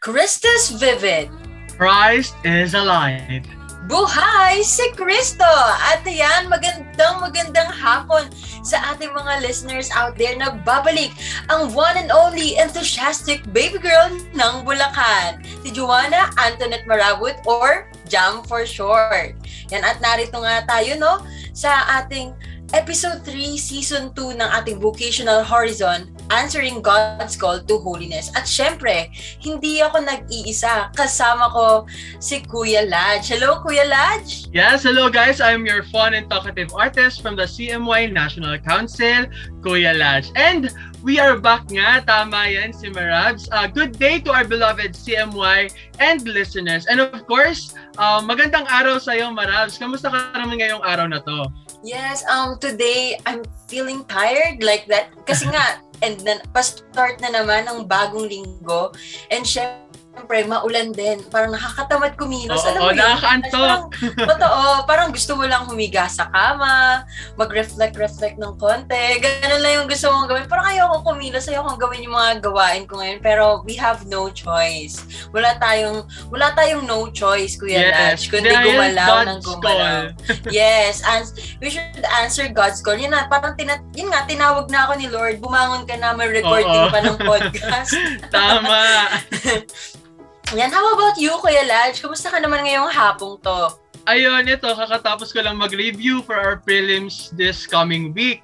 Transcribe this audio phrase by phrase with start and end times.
[0.00, 1.28] Christus Vivid.
[1.76, 3.44] Christ is alive.
[3.84, 5.44] Buhay si Kristo!
[5.92, 8.32] At yan, magandang magandang hapon
[8.64, 11.12] sa ating mga listeners out there na babalik
[11.52, 18.40] ang one and only enthusiastic baby girl ng Bulacan, si Joanna Antoinette Marabut or Jam
[18.48, 19.36] for short.
[19.68, 21.20] Yan at narito nga tayo no
[21.52, 22.32] sa ating
[22.70, 28.30] Episode 3, Season 2 ng ating Vocational Horizon, Answering God's Call to Holiness.
[28.38, 29.10] At syempre,
[29.42, 30.94] hindi ako nag-iisa.
[30.94, 31.90] Kasama ko
[32.22, 33.26] si Kuya Laj.
[33.26, 34.46] Hello, Kuya Laj!
[34.54, 35.42] Yes, hello guys.
[35.42, 39.26] I'm your fun and talkative artist from the CMY National Council,
[39.66, 40.30] Kuya Laj.
[40.38, 40.70] And
[41.02, 42.06] we are back nga.
[42.06, 43.50] Tama yan si Marabs.
[43.50, 46.86] Uh, good day to our beloved CMY and listeners.
[46.86, 49.74] And of course, uh, magandang araw sa iyo, Marabs.
[49.74, 51.50] Kamusta ka naman ngayong araw na to?
[51.80, 55.12] Yes, um today I'm feeling tired like that.
[55.24, 58.92] Kasi nga and then pa-start na naman ng bagong linggo.
[59.32, 61.22] And syempre Siyempre, maulan din.
[61.30, 62.58] Parang nakakatamad kumilos.
[62.66, 63.94] Oo, oh, nakakaantok.
[64.18, 67.06] Totoo, parang gusto mo lang humiga sa kama,
[67.38, 69.22] mag-reflect-reflect ng konti.
[69.22, 70.50] Ganun lang yung gusto mong gawin.
[70.50, 73.22] Parang ayoko kumilos, ayoko gawin yung mga gawain ko ngayon.
[73.22, 74.98] Pero we have no choice.
[75.30, 76.02] Wala tayong,
[76.34, 80.10] wala tayong no choice, Kuya yes, Lach, kundi gumalaw ng gumalaw.
[80.50, 81.30] yes, and
[81.62, 82.98] we should answer God's call.
[82.98, 86.26] Yun na, parang tina, yun nga, tinawag na ako ni Lord, bumangon ka na, may
[86.34, 86.90] recording Oo.
[86.90, 87.94] pa ng podcast.
[88.34, 88.82] Tama.
[90.56, 92.02] Yan, how about you, Kuya Laj?
[92.02, 93.74] Kumusta ka naman ngayong hapong to?
[94.08, 98.42] Ayun, ito, kakatapos ko lang mag-review for our prelims this coming week.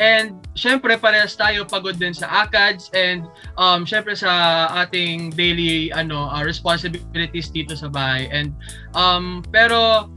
[0.00, 3.28] And syempre parehas tayo pagod din sa ACADS and
[3.60, 8.24] um syempre sa ating daily ano uh, responsibilities dito sa bahay.
[8.32, 8.56] And
[8.96, 10.08] um pero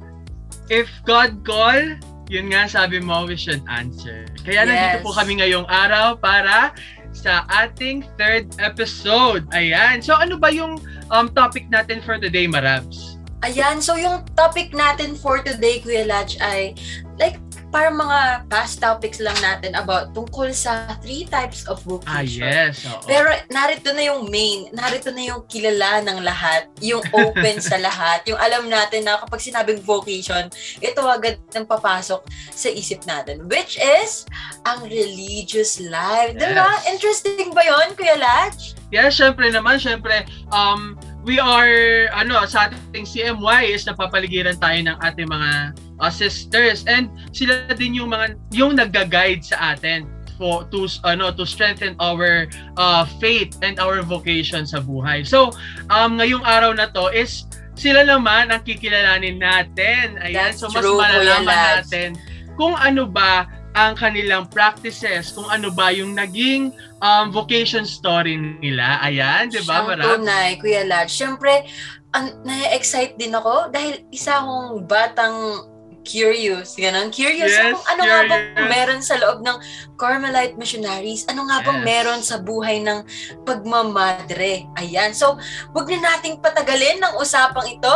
[0.71, 1.99] if God call,
[2.31, 4.23] yun nga sabi mo we should answer.
[4.47, 4.67] Kaya yes.
[4.71, 6.71] nandito po kami ngayong araw para
[7.11, 9.44] sa ating third episode.
[9.51, 9.99] Ayan.
[9.99, 10.79] So ano ba yung
[11.14, 13.22] um, topic natin for today, Marabs?
[13.45, 13.80] Ayan.
[13.83, 16.73] So yung topic natin for today, Kuya Lach, ay
[17.22, 17.38] like
[17.73, 22.46] para mga past topics lang natin about tungkol sa three types of vocation.
[22.46, 22.85] Ah, yes.
[22.85, 23.02] Oo.
[23.09, 28.22] Pero narito na yung main, narito na yung kilala ng lahat, yung open sa lahat,
[28.29, 32.22] yung alam natin na kapag sinabing vocation, ito agad nang papasok
[32.53, 34.29] sa isip natin, which is
[34.69, 36.38] ang religious life.
[36.38, 36.46] Yes.
[36.46, 36.69] Diba?
[36.88, 38.78] Interesting ba yon Kuya Lach?
[38.93, 40.93] Yes, syempre naman, syempre, um,
[41.25, 47.09] we are, ano, sa ating CMY is napapaligiran tayo ng ating mga uh, sisters and
[47.33, 50.05] sila din yung mga yung nagga-guide sa atin
[50.37, 52.45] for to ano to strengthen our
[52.77, 55.25] uh, faith and our vocation sa buhay.
[55.25, 55.53] So,
[55.93, 60.21] um ngayong araw na to is sila naman ang kikilalanin natin.
[60.21, 61.45] Ayan, That's so mas true, malalaman
[61.81, 62.09] natin
[62.57, 66.69] kung ano ba ang kanilang practices, kung ano ba yung naging
[67.01, 69.01] um, vocation story nila.
[69.01, 70.22] Ayan, di ba, Marab?
[70.22, 71.09] tunay, Kuya Lad.
[71.09, 71.66] Siyempre,
[72.13, 75.66] an- na-excite din ako dahil isa akong batang
[76.03, 77.09] curious, ganun.
[77.09, 78.14] Curious yes, kung ano curious.
[78.14, 79.58] nga bang meron sa loob ng
[79.96, 81.24] Carmelite missionaries.
[81.31, 81.88] Ano nga bang yes.
[81.88, 83.02] meron sa buhay ng
[83.47, 84.68] pagmamadre.
[84.78, 85.16] Ayan.
[85.16, 85.40] So,
[85.72, 87.96] wag na nating patagalin ng usapang ito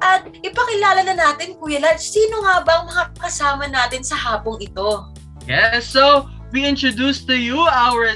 [0.00, 4.62] at ipakilala na natin, Kuya Lad, sino nga ba ang mga kasama natin sa hapong
[4.62, 5.10] ito?
[5.44, 8.06] Yes, so we introduce to you our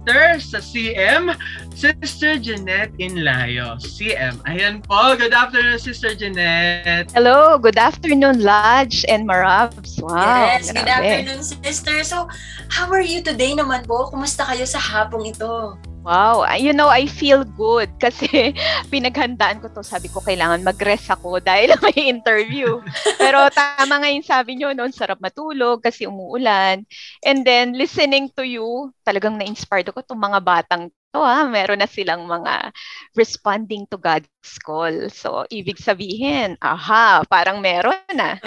[0.00, 1.36] sister sa CM,
[1.76, 3.76] Sister Jeanette Inlayo.
[3.80, 4.40] CM.
[4.48, 5.16] Ayan po.
[5.16, 7.12] Good afternoon, Sister Jeanette.
[7.12, 7.60] Hello.
[7.60, 10.00] Good afternoon, Lodge and Marabs.
[10.00, 10.56] Wow.
[10.56, 10.80] Yes, grabe.
[10.80, 11.96] good afternoon, Sister.
[12.04, 12.28] So,
[12.72, 14.08] how are you today naman po?
[14.08, 15.76] Kumusta kayo sa hapong ito?
[16.00, 18.56] Wow, you know, I feel good kasi
[18.92, 19.84] pinaghandaan ko to.
[19.84, 22.80] Sabi ko, kailangan mag-rest ako dahil may interview.
[23.20, 26.88] Pero tama nga yung sabi nyo, noon sarap matulog kasi umuulan.
[27.20, 31.90] And then, listening to you, talagang na-inspired ako itong mga batang to ha, meron na
[31.90, 32.70] silang mga
[33.18, 34.28] responding to God's
[34.62, 35.10] call.
[35.10, 38.38] So, ibig sabihin, aha, parang meron na.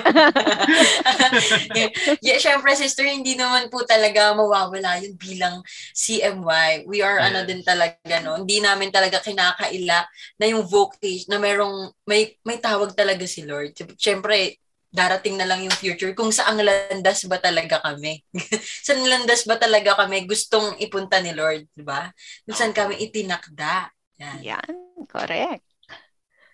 [1.75, 1.90] yeah,
[2.25, 5.59] yeah, syempre sister, hindi naman po talaga mawawala yun bilang
[5.94, 6.88] CMY.
[6.88, 8.40] We are ano din talaga, no?
[8.40, 10.00] Hindi namin talaga kinakaila
[10.39, 13.75] na yung vocation, na merong, may, may tawag talaga si Lord.
[14.00, 14.63] Syempre,
[14.94, 18.22] darating na lang yung future kung saang landas ba talaga kami.
[18.86, 22.13] saan landas ba talaga kami gustong ipunta ni Lord, di ba?
[22.54, 23.90] Saan kami itinakda.
[24.22, 24.38] Yan.
[24.45, 24.74] Yan,
[25.10, 25.66] correct.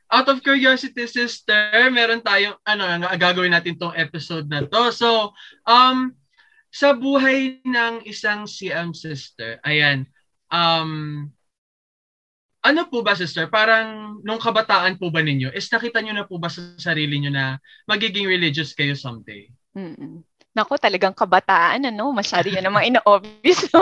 [0.10, 2.88] Out of curiosity, sister, meron tayong, ano,
[3.20, 4.90] gagawin natin tong episode na to.
[4.90, 5.36] So,
[5.70, 6.18] um,
[6.72, 10.08] sa buhay ng isang CM sister, ayan,
[10.50, 11.28] um,
[12.60, 16.36] ano po ba sister, parang nung kabataan po ba ninyo, is nakita nyo na po
[16.36, 17.56] ba sa sarili nyo na
[17.88, 19.48] magiging religious kayo someday?
[19.72, 20.24] Mm-mm.
[20.52, 23.70] Nako, talagang kabataan, ano, masyado yan namang ina-obvious.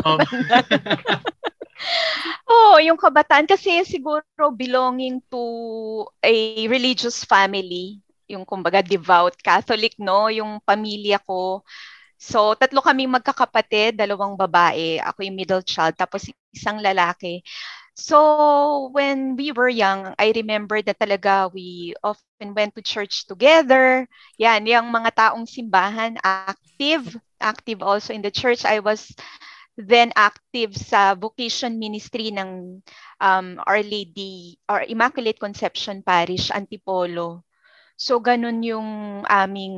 [2.48, 5.44] Oh, yung kabataan kasi siguro belonging to
[6.26, 10.28] a religious family, yung kumbaga devout Catholic, no?
[10.34, 11.62] Yung pamilya ko.
[12.18, 14.98] So, tatlo kaming magkakapatid, dalawang babae.
[15.06, 17.46] Ako yung middle child, tapos isang lalaki.
[17.98, 24.06] So, when we were young, I remember that talaga we often went to church together.
[24.38, 28.70] Yan, yung mga taong simbahan, active, active also in the church.
[28.70, 29.10] I was
[29.82, 32.86] then active sa vocation ministry ng
[33.18, 37.42] um, Our Lady or Immaculate Conception Parish, Antipolo.
[37.98, 38.90] So, ganun yung
[39.26, 39.74] aming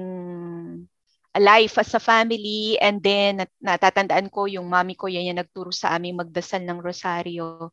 [1.40, 5.72] life as a family and then nat- natatandaan ko yung mami ko yan yung nagturo
[5.72, 7.72] sa amin magdasal ng rosaryo.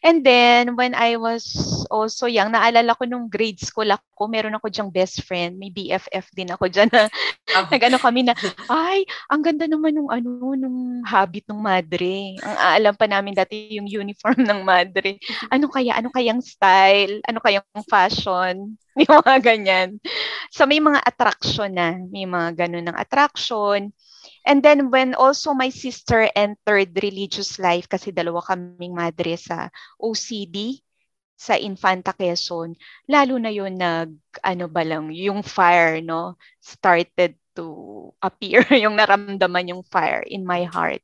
[0.00, 1.44] And then when I was
[1.90, 6.30] also young, naalala ko nung grade school ako, meron ako diyang best friend, may BFF
[6.32, 7.10] din ako diyan na
[7.58, 7.66] oh.
[7.74, 8.34] nag-ano kami na
[8.70, 12.38] ay, ang ganda naman nung ano nung habit ng madre.
[12.40, 15.18] Ang aalam pa namin dati yung uniform ng madre.
[15.50, 18.78] Ano kaya ano kayang style, ano kayang fashion?
[19.06, 19.88] Yung mga ganyan.
[20.50, 23.94] So may mga attraction na, may mga ganun ng attraction.
[24.42, 29.70] And then when also my sister entered religious life, kasi dalawa kaming madre sa
[30.02, 30.82] OCD,
[31.38, 32.74] sa Infanta Quezon,
[33.06, 34.10] lalo na yun nag,
[34.42, 40.66] ano ba lang, yung fire, no, started to appear, yung naramdaman yung fire in my
[40.66, 40.98] heart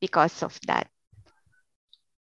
[0.00, 0.88] because of that.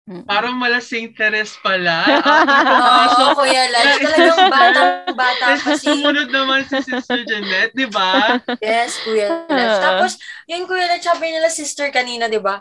[0.05, 0.29] Mm-mm.
[0.29, 1.17] Parang mala St.
[1.17, 2.05] Teres pala.
[2.13, 4.05] Oo, oh, Kuya Lodge.
[4.05, 5.89] Talagang batang-bata pa si...
[5.89, 8.37] Sumunod naman si Sister Jeanette, di ba?
[8.61, 9.81] Yes, Kuya Lodge.
[9.89, 10.13] Tapos,
[10.45, 12.61] yung Kuya Lodge, sabi nila sister kanina, di ba?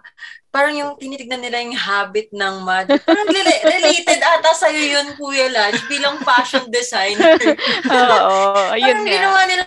[0.53, 2.85] Parang yung tinitignan nila yung habit ng mad.
[2.85, 3.25] Parang
[3.65, 7.41] related ata sa'yo yun, Kuya Lodge, bilang fashion designer.
[7.89, 9.63] Oo, ayun parang ginawa nila,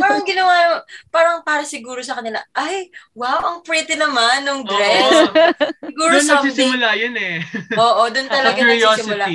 [0.00, 0.54] parang ginawa,
[1.12, 5.12] parang para siguro sa kanila, ay, wow, ang pretty naman nung dress.
[5.12, 5.36] Oo.
[5.84, 6.40] Siguro doon someday.
[6.48, 7.36] nagsisimula yun eh.
[7.76, 9.26] Oo, doon talaga nagsisimula.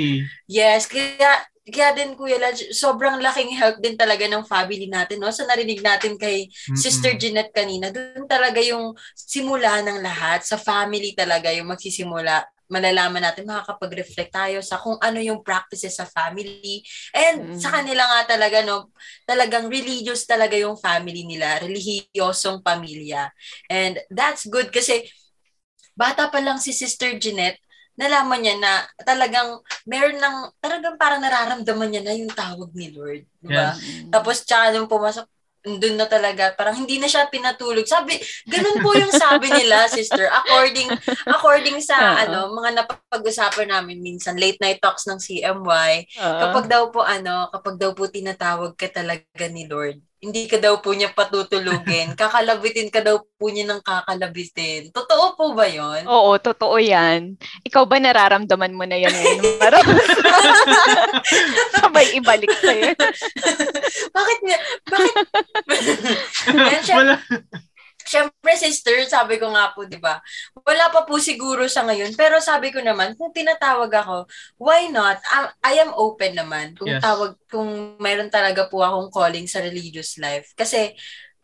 [0.50, 5.32] Yes, kaya kaya din Kuya Lodge, sobrang laking help din talaga ng family natin, no?
[5.32, 6.76] Sa narinig natin kay Mm-mm.
[6.76, 10.44] Sister Jeanette kanina, doon talaga yung simula ng lahat.
[10.44, 16.04] Sa family talaga yung magsisimula malalaman natin, makakapag-reflect tayo sa kung ano yung practices sa
[16.04, 16.84] family.
[17.16, 17.58] And mm.
[17.58, 18.92] sa kanila nga talaga, no,
[19.24, 23.32] talagang religious talaga yung family nila, relihiyosong pamilya.
[23.72, 25.08] And that's good kasi
[25.96, 27.58] bata pa lang si Sister Jeanette,
[27.98, 28.72] nalaman niya na
[29.02, 33.26] talagang meron ng, talagang parang nararamdaman niya na yung tawag ni Lord.
[33.42, 33.74] Diba?
[33.74, 34.06] Yes.
[34.14, 35.26] Tapos tsaka nung pumasok,
[35.66, 37.84] doon na talaga, parang hindi na siya pinatulog.
[37.84, 38.16] Sabi,
[38.46, 40.30] ganun po yung sabi nila, sister.
[40.30, 40.88] According
[41.26, 42.22] according sa uh-huh.
[42.24, 46.40] ano, mga napag-usapan namin minsan, late night talks ng CMY, uh-huh.
[46.48, 50.82] kapag daw po ano, kapag daw po tinatawag ka talaga ni Lord, hindi ka daw
[50.82, 52.14] po niya patutulugin.
[52.18, 54.90] Kakalabitin ka daw po niya ng kakalabitin.
[54.90, 56.10] Totoo po ba yon?
[56.10, 57.38] Oo, totoo yan.
[57.62, 59.42] Ikaw ba nararamdaman mo na yan ngayon?
[61.78, 62.98] Sabay ibalik sa'yo.
[64.16, 64.58] bakit niya?
[64.90, 65.14] Bakit?
[66.98, 67.14] Wala.
[68.08, 70.16] Siyempre, sister, sabi ko nga po, di ba?
[70.64, 72.16] Wala pa po siguro sa ngayon.
[72.16, 74.24] Pero sabi ko naman, kung tinatawag ako,
[74.56, 75.20] why not?
[75.28, 76.72] I, I am open naman.
[76.72, 77.04] Kung yes.
[77.04, 80.56] tawag, kung mayroon talaga po akong calling sa religious life.
[80.56, 80.96] Kasi,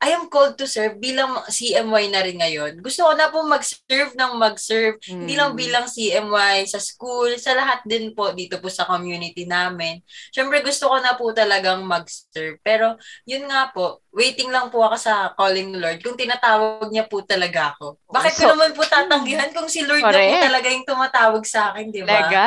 [0.05, 2.85] I am called to serve bilang CMY na rin ngayon.
[2.85, 5.01] Gusto ko na po mag-serve ng mag-serve.
[5.09, 5.25] Mm.
[5.25, 5.61] Hindi lang hmm.
[5.65, 10.05] bilang CMY sa school, sa lahat din po dito po sa community namin.
[10.29, 12.61] Siyempre gusto ko na po talagang mag-serve.
[12.61, 17.27] Pero yun nga po, waiting lang po ako sa calling Lord kung tinatawag niya po
[17.27, 17.99] talaga ako.
[18.06, 20.15] Bakit so, ko naman po tatanggihan kung si Lord correct.
[20.15, 22.15] na po talaga yung tumatawag sa akin, di ba?
[22.15, 22.43] Talaga.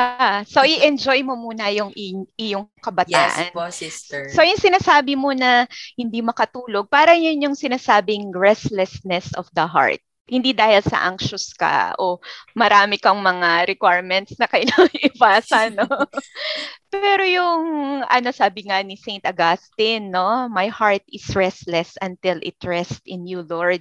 [0.48, 1.92] So, i-enjoy mo muna yung
[2.40, 3.52] iyong kabataan.
[3.52, 4.32] Yes po, sister.
[4.32, 10.00] So, yung sinasabi mo na hindi makatulog, parang yun yung sinasabing restlessness of the heart.
[10.28, 12.20] Hindi dahil sa anxious ka o
[12.52, 15.88] marami kang mga requirements na kailangan ipasa, no?
[16.92, 17.64] Pero yung,
[18.04, 19.24] ano sabi nga ni St.
[19.24, 20.52] Augustine, no?
[20.52, 23.80] My heart is restless until it rests in you, Lord.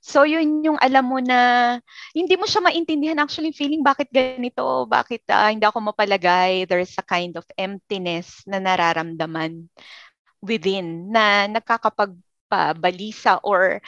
[0.00, 1.76] So yun yung alam mo na
[2.16, 7.04] hindi mo siya maintindihan actually feeling bakit ganito, bakit uh, hindi ako mapalagay, there's a
[7.04, 9.68] kind of emptiness na nararamdaman
[10.40, 12.16] within na nakakapag
[12.74, 13.78] balisa or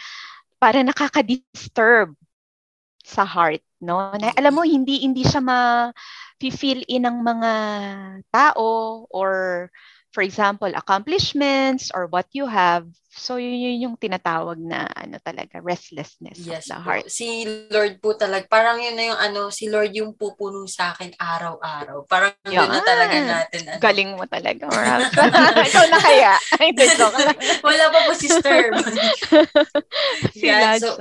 [0.62, 2.14] para nakaka-disturb
[3.02, 4.14] sa heart, no?
[4.16, 5.90] Na, alam mo hindi hindi siya ma
[6.42, 7.52] feel in ng mga
[8.35, 9.71] tao or
[10.12, 12.85] for example, accomplishments or what you have.
[13.12, 17.04] So, yun, yun yung tinatawag na ano talaga, restlessness yes, of the heart.
[17.04, 17.12] Po.
[17.12, 21.12] Si Lord po talaga, parang yun na yung ano, si Lord yung pupuno sa akin
[21.21, 22.09] araw-araw.
[22.09, 23.61] Parang yun, yun na talaga natin.
[23.69, 23.81] Ano.
[23.85, 24.64] Galing mo talaga,
[25.69, 26.33] Ikaw na kaya?
[26.61, 27.37] Ay, joke lang.
[27.69, 28.61] Wala pa po, sister.
[30.33, 30.97] si yeah, so,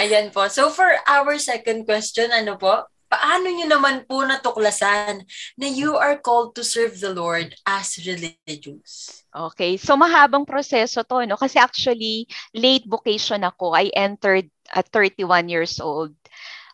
[0.00, 0.48] Ayan po.
[0.48, 2.88] So, for our second question, ano po?
[3.12, 5.20] Paano nyo naman po natuklasan
[5.60, 9.20] na you are called to serve the Lord as religious?
[9.28, 11.36] Okay, so mahabang proseso to, no?
[11.36, 12.24] Kasi actually,
[12.56, 13.76] late vocation ako.
[13.76, 16.16] I entered at 31 years old.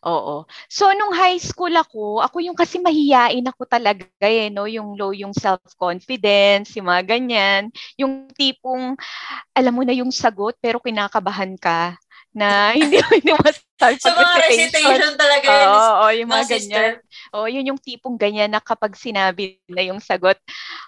[0.07, 0.47] Oo.
[0.71, 4.71] So nung high school ako, ako yung kasi mahiyain ako talaga eh, no?
[4.71, 7.75] Yung low yung self-confidence, yung mga ganyan.
[7.99, 8.95] Yung tipong,
[9.59, 11.99] alam mo na yung sagot pero kinakabahan ka
[12.37, 15.69] na hindi mo hindi masasabi so, mga recitation talaga yun.
[15.69, 16.93] Oo, oh, oh, yung mga ganyan.
[17.33, 20.37] Oo, oh, yun yung tipong ganyan na kapag sinabi na yung sagot,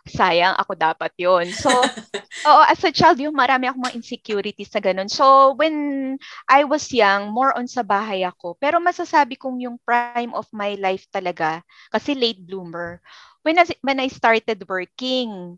[0.05, 1.69] sayang ako dapat yon So,
[2.49, 5.09] oo, as a child, yung marami akong mga insecurities sa ganun.
[5.09, 6.17] So, when
[6.47, 8.61] I was young, more on sa bahay ako.
[8.61, 13.01] Pero masasabi kong yung prime of my life talaga, kasi late bloomer,
[13.41, 15.57] when I, when I started working,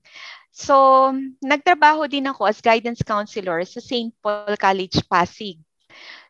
[0.52, 1.08] So,
[1.40, 4.12] nagtrabaho din ako as guidance counselor sa St.
[4.20, 5.56] Paul College Pasig.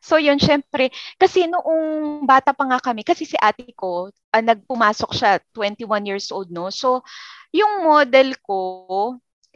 [0.02, 5.10] So yun, syempre, kasi noong bata pa nga kami, kasi si ate ko, uh, nagpumasok
[5.14, 6.74] siya, 21 years old, no?
[6.74, 7.06] So,
[7.54, 8.58] yung model ko,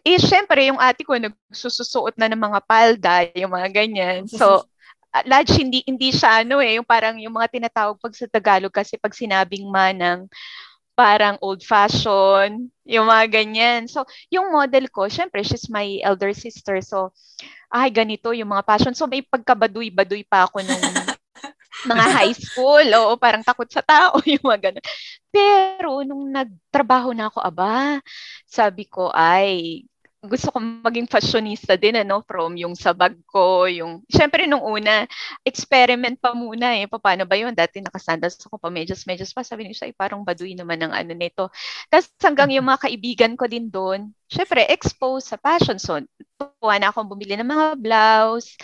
[0.07, 4.31] eh, syempre, yung ate ko, nagsususuot na ng mga palda, yung mga ganyan.
[4.31, 4.63] So,
[5.11, 8.71] uh, Lodge, hindi, hindi siya, ano eh, yung parang yung mga tinatawag pag sa Tagalog,
[8.71, 10.31] kasi pag sinabing manang,
[10.97, 13.85] parang old fashion, yung mga ganyan.
[13.85, 16.81] So, yung model ko, syempre, she's my elder sister.
[16.81, 17.13] So,
[17.69, 18.97] ay, ganito yung mga passion.
[18.97, 20.81] So, may pagkabaduy-baduy pa ako nung
[21.93, 22.87] mga high school.
[22.97, 24.85] Oo, parang takot sa tao, yung mga ganun.
[25.29, 28.01] Pero, nung nagtrabaho na ako, aba,
[28.49, 29.85] sabi ko, ay,
[30.25, 35.05] gusto ko maging fashionista din ano from yung sa bag ko yung syempre nung una
[35.45, 36.89] experiment pa muna eh.
[36.89, 37.53] Paano ba yun?
[37.53, 39.45] Dati nakasandals ako pa medyas medyas pa.
[39.45, 41.53] Sabi niya ay parang baduy naman ng ano nito.
[41.93, 45.79] Tapos hanggang yung mga kaibigan ko din doon syempre exposed sa fashion.
[45.79, 46.03] So
[46.37, 48.57] tuwa na akong bumili ng mga blouse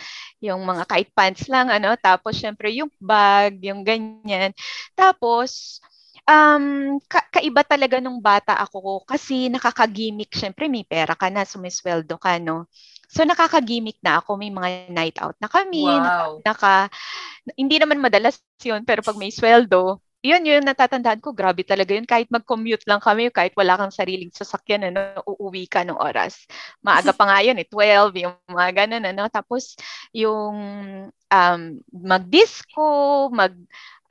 [0.42, 1.94] yung mga kahit pants lang ano.
[2.00, 4.50] Tapos syempre yung bag yung ganyan.
[4.98, 5.78] Tapos
[6.26, 10.30] um, ka- kaiba talaga nung bata ako kasi nakakagimik.
[10.32, 12.66] Siyempre, may pera ka na, sumisweldo ka, no?
[13.12, 14.40] So, nakakagimik na ako.
[14.40, 15.84] May mga night out na kami.
[15.84, 16.40] Wow.
[16.40, 16.88] Naka,
[17.58, 22.06] hindi naman madalas yun, pero pag may sweldo, yun yun, natatandaan ko, grabe talaga yun.
[22.06, 26.46] Kahit mag-commute lang kami, kahit wala kang sariling sasakyan, ano, uuwi ka ng oras.
[26.78, 29.26] Maaga pa nga yun, eh, 12, yung mga ganun, ano.
[29.26, 29.74] Tapos,
[30.14, 30.56] yung
[31.10, 32.86] um, mag-disco,
[33.34, 33.50] mag,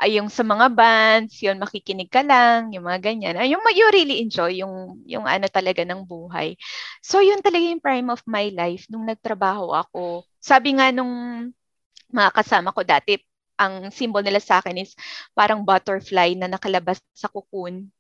[0.02, 3.38] ay yung sa mga bands, yun makikinig ka lang, yung mga ganyan.
[3.38, 6.58] Ay, yung you really enjoy yung yung ano talaga ng buhay.
[7.06, 10.26] So yun talaga yung prime of my life nung nagtrabaho ako.
[10.42, 11.14] Sabi nga nung
[12.12, 13.16] mga kasama ko dati,
[13.62, 14.98] ang symbol nila sa akin is
[15.38, 17.94] parang butterfly na nakalabas sa cocoon.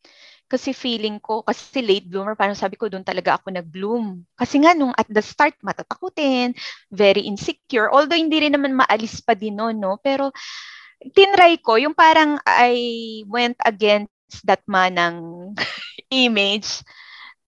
[0.51, 4.27] Kasi feeling ko, kasi late bloomer, parang sabi ko, doon talaga ako nag-bloom.
[4.35, 6.51] Kasi nga, nung at the start, matatakutin,
[6.91, 7.87] very insecure.
[7.87, 9.95] Although, hindi rin naman maalis pa din noon, no?
[10.03, 10.35] Pero,
[11.09, 12.75] tinry ko, yung parang I
[13.25, 15.51] went against that manang
[16.13, 16.85] image.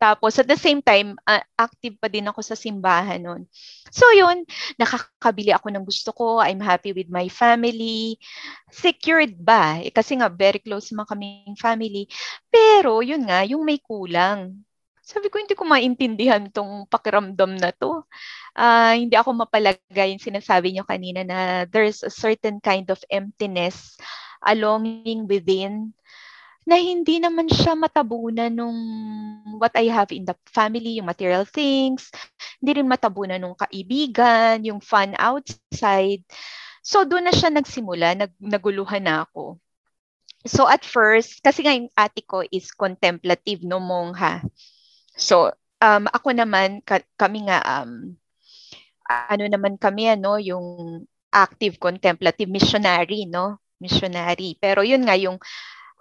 [0.03, 3.47] Tapos at the same time, uh, active pa din ako sa simbahan noon.
[3.87, 4.43] So yun,
[4.75, 6.43] nakakabili ako ng gusto ko.
[6.43, 8.19] I'm happy with my family.
[8.67, 9.79] Secured ba?
[9.79, 12.11] Eh, kasi nga very close mga kaming family.
[12.51, 14.59] Pero yun nga, yung may kulang.
[15.03, 18.07] Sabi ko, hindi ko maintindihan tong pakiramdam na to
[18.57, 23.97] uh, hindi ako mapalagay yung sinasabi niyo kanina na there's a certain kind of emptiness,
[24.45, 25.93] a longing within
[26.63, 28.79] na hindi naman siya matabunan nung
[29.59, 32.07] what I have in the family, yung material things,
[32.63, 36.23] hindi rin matabunan nung kaibigan, yung fun outside.
[36.79, 39.59] So doon na siya nagsimula, nag, naguluhan na ako.
[40.47, 44.43] So at first, kasi nga yung ate ko is contemplative no mongha.
[45.13, 45.53] So
[45.83, 48.15] um, ako naman, ka, kami nga um,
[49.09, 51.01] ano naman kami ano yung
[51.33, 53.59] active contemplative missionary no?
[53.83, 54.55] Missionary.
[54.57, 55.37] Pero yun nga yung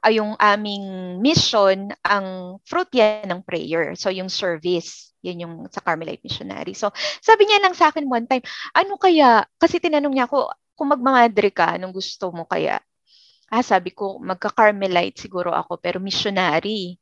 [0.02, 3.94] ay yung aming mission ang fruit yan ng prayer.
[3.94, 6.74] So yung service yun yung sa Carmelite missionary.
[6.74, 6.90] So
[7.22, 8.42] sabi niya lang sa akin one time
[8.74, 9.46] ano kaya?
[9.58, 12.82] Kasi tinanong niya ako kung magmamadre ka anong gusto mo kaya?
[13.52, 16.98] Ah sabi ko magka-Carmelite siguro ako pero missionary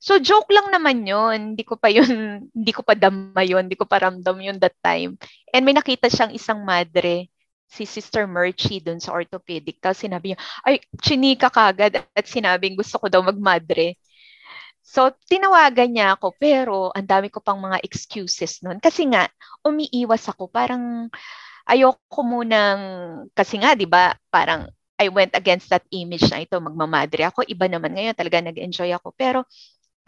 [0.00, 1.52] So joke lang naman 'yon.
[1.54, 2.08] Hindi ko pa 'yun,
[2.56, 5.20] hindi ko pa dama 'yun, hindi ko pa ramdam 'yun that time.
[5.52, 7.28] And may nakita siyang isang madre,
[7.68, 9.76] si Sister Merchie doon sa orthopedic.
[9.78, 13.94] Tapos sinabi niya, ay, chinika kagad at sinabing gusto ko daw magmadre.
[14.82, 18.80] So, tinawagan niya ako, pero ang dami ko pang mga excuses noon.
[18.82, 19.28] Kasi nga,
[19.66, 20.50] umiiwas ako.
[20.50, 21.06] Parang,
[21.68, 22.82] ayoko munang,
[23.36, 24.66] kasi nga, di ba, parang,
[25.00, 27.44] I went against that image na ito, magmamadre ako.
[27.48, 29.14] Iba naman ngayon, talaga nag-enjoy ako.
[29.16, 29.44] Pero,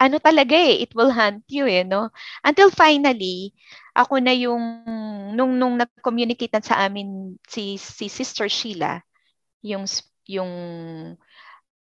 [0.03, 2.11] ano talaga eh, it will hunt you eh, no?
[2.43, 3.55] Until finally,
[3.95, 4.83] ako na yung,
[5.31, 8.99] nung, nung nag-communicate sa amin si, si Sister Sheila,
[9.63, 9.87] yung,
[10.27, 10.51] yung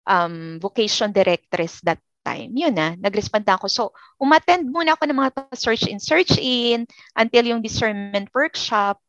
[0.06, 2.54] um, vocation directress that time.
[2.54, 3.66] Yun na, nag-respond ako.
[3.66, 3.82] So,
[4.22, 6.86] umattend muna ako ng mga search in, search in
[7.18, 9.02] until yung discernment workshop.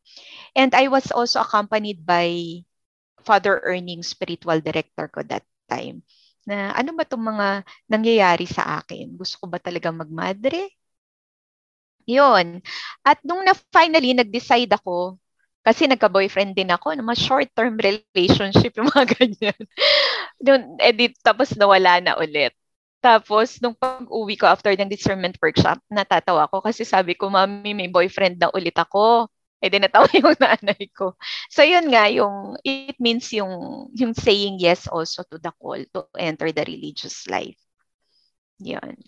[0.58, 2.66] And I was also accompanied by
[3.22, 6.02] Father Earning spiritual director ko that time.
[6.48, 7.48] Na ano ba itong mga
[7.92, 9.16] nangyayari sa akin?
[9.16, 10.72] Gusto ko ba talaga magmadre?
[12.08, 12.60] Yun.
[13.08, 15.16] At nung na finally nag-decide ako,
[15.64, 19.60] kasi nagka-boyfriend din ako, na mga short-term relationship, yung mga ganyan.
[20.44, 22.52] Doon, edit, tapos nawala na ulit.
[23.04, 27.88] Tapos, nung pag-uwi ko after ng discernment workshop, natatawa ko kasi sabi ko, Mami, may
[27.92, 29.28] boyfriend na ulit ako.
[29.64, 31.16] Eh, di natawa yung nanay ko.
[31.48, 36.04] So, yun nga, yung, it means yung, yung saying yes also to the call to
[36.20, 37.56] enter the religious life.
[38.60, 39.00] Yan.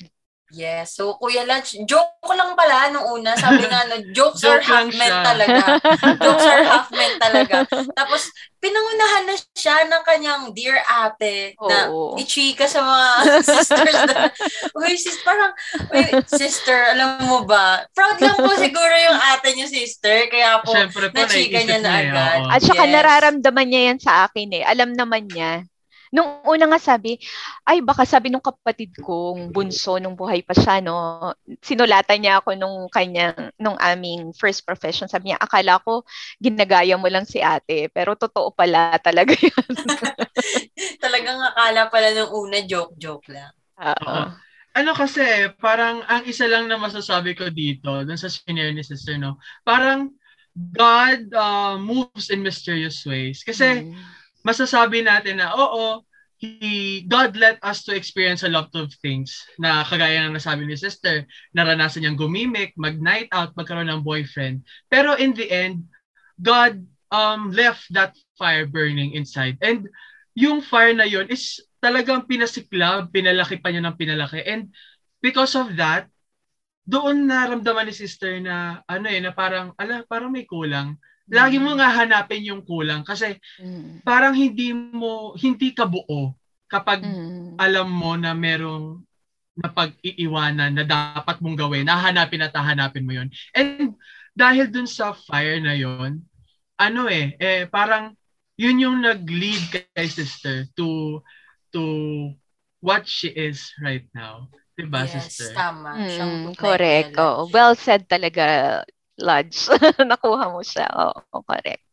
[0.53, 0.93] Yes.
[0.93, 3.33] So, Kuya Lunch, joke lang pala nung una.
[3.33, 5.81] Sabi nga, no, jokes are half meant talaga.
[6.21, 7.65] jokes are half meant talaga.
[7.97, 8.29] Tapos,
[8.61, 11.69] pinangunahan na siya ng kanyang dear ate Oo.
[11.69, 11.77] na
[12.21, 13.07] ichika sa mga
[13.57, 14.29] sisters na,
[14.77, 15.49] uy, sis, parang,
[15.89, 20.77] uy, sister, alam mo ba, proud lang po siguro yung ate niya, sister, kaya po,
[20.77, 22.37] Siyempre po, nachika niya na agad.
[22.53, 22.93] At saka yes.
[22.93, 24.63] nararamdaman niya yan sa akin eh.
[24.65, 25.65] Alam naman niya
[26.13, 27.17] Nung una nga sabi,
[27.65, 31.31] ay baka sabi nung kapatid kong bunso nung buhay pa siya, no,
[31.63, 35.09] sinulatan niya ako nung kanyang, nung aming first profession.
[35.09, 36.05] Sabi niya, akala ko
[36.37, 39.71] ginagaya mo lang si ate, pero totoo pala talaga yan.
[41.03, 43.53] Talagang akala pala nung una, joke-joke lang.
[43.81, 44.35] Oo.
[44.75, 45.23] Ano kasi,
[45.55, 50.11] parang ang isa lang na masasabi ko dito, dun sa senior ni sister, no, parang
[50.55, 53.39] God uh, moves in mysterious ways.
[53.43, 56.05] Kasi, mm masasabi natin na oo,
[56.37, 60.77] he, God let us to experience a lot of things na kagaya ng nasabi ni
[60.77, 61.25] sister,
[61.57, 64.61] naranasan niyang gumimik, mag-night out, magkaroon ng boyfriend.
[64.91, 65.89] Pero in the end,
[66.37, 69.57] God um, left that fire burning inside.
[69.63, 69.87] And
[70.35, 74.43] yung fire na yon is talagang pinasiklab, pinalaki pa niya ng pinalaki.
[74.43, 74.69] And
[75.23, 76.11] because of that,
[76.85, 81.73] doon naramdaman ni sister na ano eh, na parang, ala, parang may kulang lagi mo
[81.73, 81.77] mm.
[81.81, 84.05] nga hanapin yung kulang kasi mm.
[84.05, 86.37] parang hindi mo hindi ka buo
[86.69, 87.57] kapag mm.
[87.57, 89.01] alam mo na merong
[89.55, 93.31] na pag-iiwanan na dapat mong gawin, nahanapin at hahanapin mo yon.
[93.55, 93.95] And
[94.35, 96.27] dahil dun sa fire na yon,
[96.75, 98.11] ano eh, eh parang
[98.59, 101.19] yun yung nag-lead kay sister to
[101.71, 101.83] to
[102.83, 104.51] what she is right now.
[104.75, 105.55] Diba, yes, sister?
[105.55, 105.95] tama.
[105.95, 107.15] Mm, correct.
[107.15, 108.83] Oh, well said talaga,
[109.19, 109.71] lodge.
[110.09, 110.87] Nakuha mo siya.
[110.91, 111.85] Oo, oh, correct.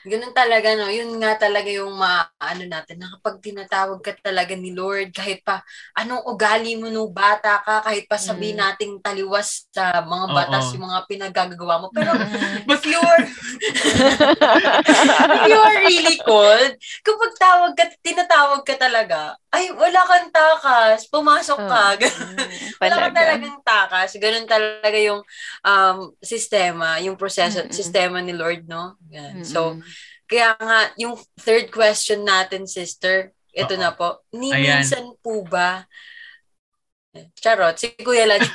[0.00, 0.88] Ganun talaga, no?
[0.88, 5.60] Yun nga talaga yung maano natin, na kapag tinatawag ka talaga ni Lord, kahit pa
[5.92, 8.64] anong ugali mo nung bata ka, kahit pa sabihin mm.
[8.64, 10.80] nating taliwas sa mga batas, Oo.
[10.80, 11.92] yung mga pinagagawa mo.
[11.92, 12.64] Pero mm.
[12.64, 13.20] if you're,
[13.60, 16.72] if you're really called,
[17.04, 21.84] kapag tawag ka, tinatawag ka talaga, ay, wala kang takas, pumasok ka.
[21.98, 21.98] Oh,
[22.82, 24.14] wala ka talagang takas.
[24.22, 25.26] Ganun talaga yung
[25.66, 27.74] um, sistema, yung proseso, mm-hmm.
[27.74, 28.94] sistema ni Lord, no?
[29.10, 29.42] Yan.
[29.42, 29.50] Mm-hmm.
[29.50, 29.82] So,
[30.30, 33.82] kaya nga, yung third question natin, sister, ito Uh-oh.
[33.82, 34.22] na po.
[34.30, 34.86] Ni Ayan.
[34.86, 35.82] minsan po ba,
[37.34, 38.46] Charot, si Kuya Lodge.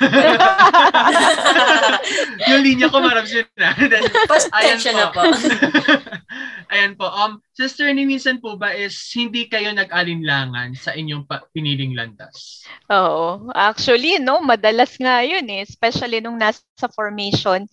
[2.48, 3.76] yung linya ko marap siya na.
[4.24, 5.20] Pasensya na po.
[6.66, 7.06] Ayan po.
[7.06, 12.66] Um, Sister, ni minsan po ba is hindi kayo nag-alinlangan sa inyong pa- piniling landas?
[12.90, 13.50] Oo.
[13.54, 15.62] Actually, no, madalas nga yun eh.
[15.62, 17.64] Especially nung nasa formation.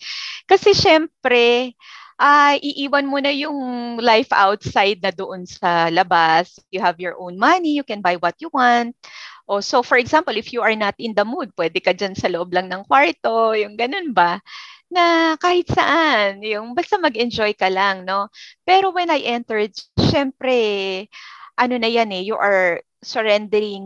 [0.46, 1.74] Kasi syempre,
[2.22, 3.58] uh, iiwan mo na yung
[4.00, 6.62] life outside na doon sa labas.
[6.70, 8.94] You have your own money, you can buy what you want.
[9.44, 12.32] Oh, so for example, if you are not in the mood, pwede ka dyan sa
[12.32, 14.40] loob lang ng kwarto, yung ganun ba?
[14.94, 18.30] Na kahit saan, yung basta mag-enjoy ka lang, no?
[18.68, 20.56] Pero when I entered, syempre,
[21.58, 23.86] ano na yan eh, you are surrendering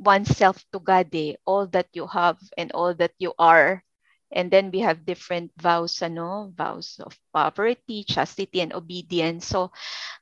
[0.00, 3.82] oneself to God eh, all that you have and all that you are
[4.34, 9.46] And then we have different vows, ano, vows of poverty, chastity, and obedience.
[9.46, 9.70] So,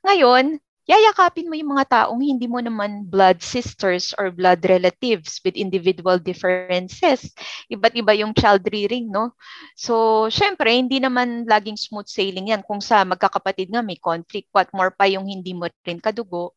[0.05, 5.55] ngayon, yayakapin mo yung mga taong hindi mo naman blood sisters or blood relatives with
[5.55, 7.31] individual differences.
[7.71, 9.31] Iba't iba yung child rearing, no?
[9.79, 12.67] So, syempre, hindi naman laging smooth sailing yan.
[12.67, 16.51] Kung sa magkakapatid nga may conflict, what more pa yung hindi mo rin kadugo.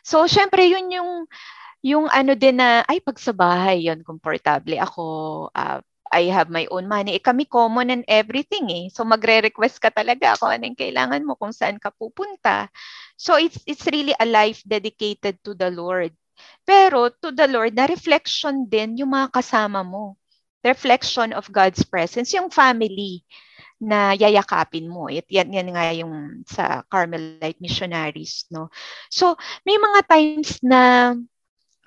[0.00, 1.12] So, syempre, yun yung
[1.84, 5.04] yung ano din na, ay, pag sa bahay, yun, komportable ako,
[5.54, 5.78] uh,
[6.12, 7.16] I have my own money.
[7.16, 8.84] Eh, kami common and everything eh.
[8.92, 12.68] So magre-request ka talaga kung anong kailangan mo, kung saan ka pupunta.
[13.18, 16.14] So it's it's really a life dedicated to the Lord.
[16.62, 20.14] Pero to the Lord, na reflection din yung mga kasama mo.
[20.62, 23.22] Reflection of God's presence, yung family
[23.78, 25.06] na yayakapin mo.
[25.06, 28.68] It, yan, yan nga yung sa Carmelite missionaries, no?
[29.06, 31.14] So, may mga times na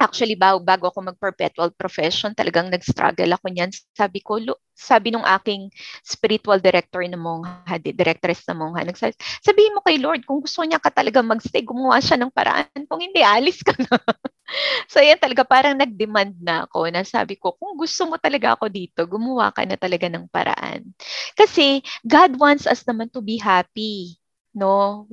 [0.02, 3.70] Actually, bago, bago ako mag-perpetual profession, talagang nag-struggle ako niyan.
[3.94, 5.70] Sabi ko, lo, sabi nung aking
[6.02, 9.14] spiritual director na mongha, directress na mongha, nagsabi,
[9.46, 12.82] sabihin mo kay Lord, kung gusto niya ka talaga mag-stay, gumawa siya ng paraan.
[12.90, 13.94] Kung hindi, alis ka na.
[14.92, 18.74] so, yan talaga, parang nag-demand na ako na sabi ko, kung gusto mo talaga ako
[18.74, 20.82] dito, gumawa ka na talaga ng paraan.
[21.38, 24.18] Kasi, God wants us naman to be happy.
[24.58, 25.06] No?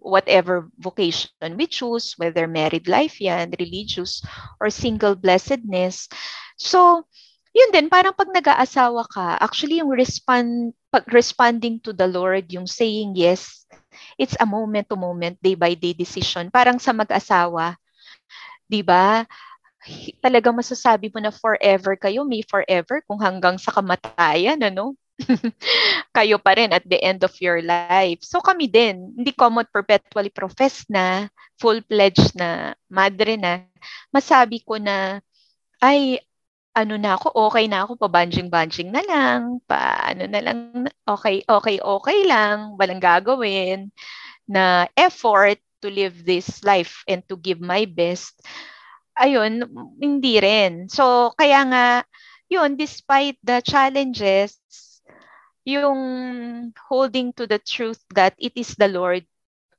[0.00, 4.24] Whatever vocation we choose, whether married life yan, religious,
[4.58, 6.08] or single blessedness.
[6.56, 7.04] So,
[7.52, 12.66] yun din, parang pag nag-aasawa ka, actually yung respond, pag responding to the Lord, yung
[12.66, 13.68] saying yes,
[14.16, 16.48] it's a moment-to-moment, day-by-day decision.
[16.48, 17.76] Parang sa mag-asawa,
[18.70, 19.26] di ba?
[20.20, 24.94] Talagang masasabi mo na forever kayo, may forever kung hanggang sa kamatayan, ano?
[26.16, 28.20] kayo pa rin at the end of your life.
[28.24, 31.28] So kami din, hindi common perpetually professed na,
[31.60, 33.64] full-fledged na madre na,
[34.10, 35.20] masabi ko na,
[35.80, 36.20] ay,
[36.76, 41.76] ano na ako, okay na ako, pabanjing-banjing na lang, pa ano na lang, okay, okay,
[41.82, 43.90] okay lang, walang gagawin,
[44.46, 48.38] na effort to live this life and to give my best.
[49.18, 49.66] Ayun,
[50.00, 50.88] hindi rin.
[50.88, 51.86] So, kaya nga,
[52.50, 54.58] yun, despite the challenges,
[55.78, 56.00] yung
[56.88, 59.22] holding to the truth that it is the Lord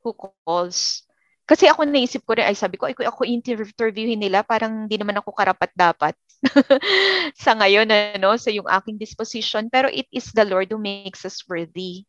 [0.04, 1.04] who calls.
[1.52, 5.20] Kasi ako naisip ko rin, ay sabi ko, ay ako interviewin nila, parang hindi naman
[5.20, 6.16] ako karapat dapat
[7.44, 9.68] sa ngayon, ano, sa yung aking disposition.
[9.68, 12.08] Pero it is the Lord who makes us worthy.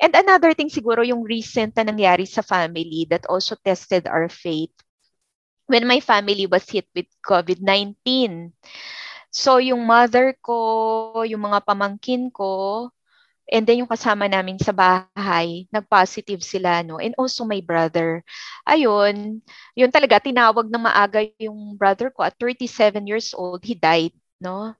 [0.00, 4.72] And another thing siguro, yung recent na nangyari sa family that also tested our faith.
[5.66, 7.96] When my family was hit with COVID-19,
[9.32, 12.86] so yung mother ko, yung mga pamangkin ko,
[13.46, 16.98] And then yung kasama namin sa bahay, nag-positive sila, no?
[16.98, 18.26] And also my brother.
[18.66, 19.38] Ayun,
[19.78, 24.10] yun talaga, tinawag na maaga yung brother ko at 37 years old, he died,
[24.42, 24.74] no?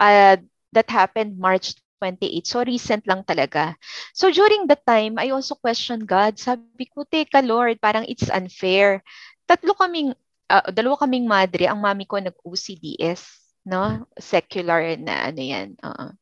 [0.00, 0.40] Uh,
[0.72, 2.44] that happened March 28.
[2.44, 3.76] So recent lang talaga.
[4.12, 6.40] So during that time, I also questioned God.
[6.40, 9.04] Sabi ko, teka Lord, parang it's unfair.
[9.48, 10.16] Tatlo kaming,
[10.48, 13.22] uh, dalawa kaming madre, ang mami ko nag-OCDS,
[13.68, 14.08] no?
[14.16, 15.76] Secular na ano yan.
[15.80, 16.12] Uh,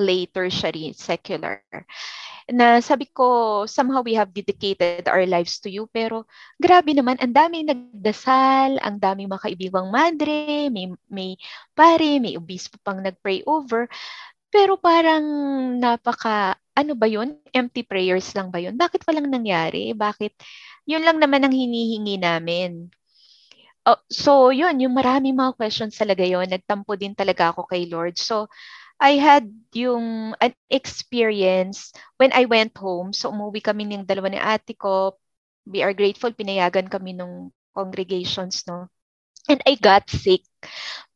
[0.00, 1.60] lay tertiary secular.
[2.50, 6.26] Na sabi ko somehow we have dedicated our lives to you pero
[6.58, 11.38] grabe naman ang daming nagdasal ang daming mga kaibigang madre may may
[11.70, 13.86] pare may obispo pang nagpray over
[14.50, 15.22] pero parang
[15.78, 17.36] napaka ano ba yun?
[17.52, 18.76] Empty prayers lang ba yun?
[18.76, 19.92] Bakit walang nangyari?
[19.92, 20.32] Bakit?
[20.88, 22.88] Yun lang naman ang hinihingi namin.
[23.82, 26.46] Oh, so yun, yung maraming mga questions talaga yun.
[26.46, 28.14] Nagtampo din talaga ako kay Lord.
[28.16, 28.46] So,
[29.02, 31.90] I had yung an experience
[32.22, 33.10] when I went home.
[33.10, 35.18] So, umuwi kami ng dalawa ni ate ko.
[35.66, 36.30] We are grateful.
[36.30, 38.86] Pinayagan kami nung congregations, no?
[39.50, 40.46] And I got sick.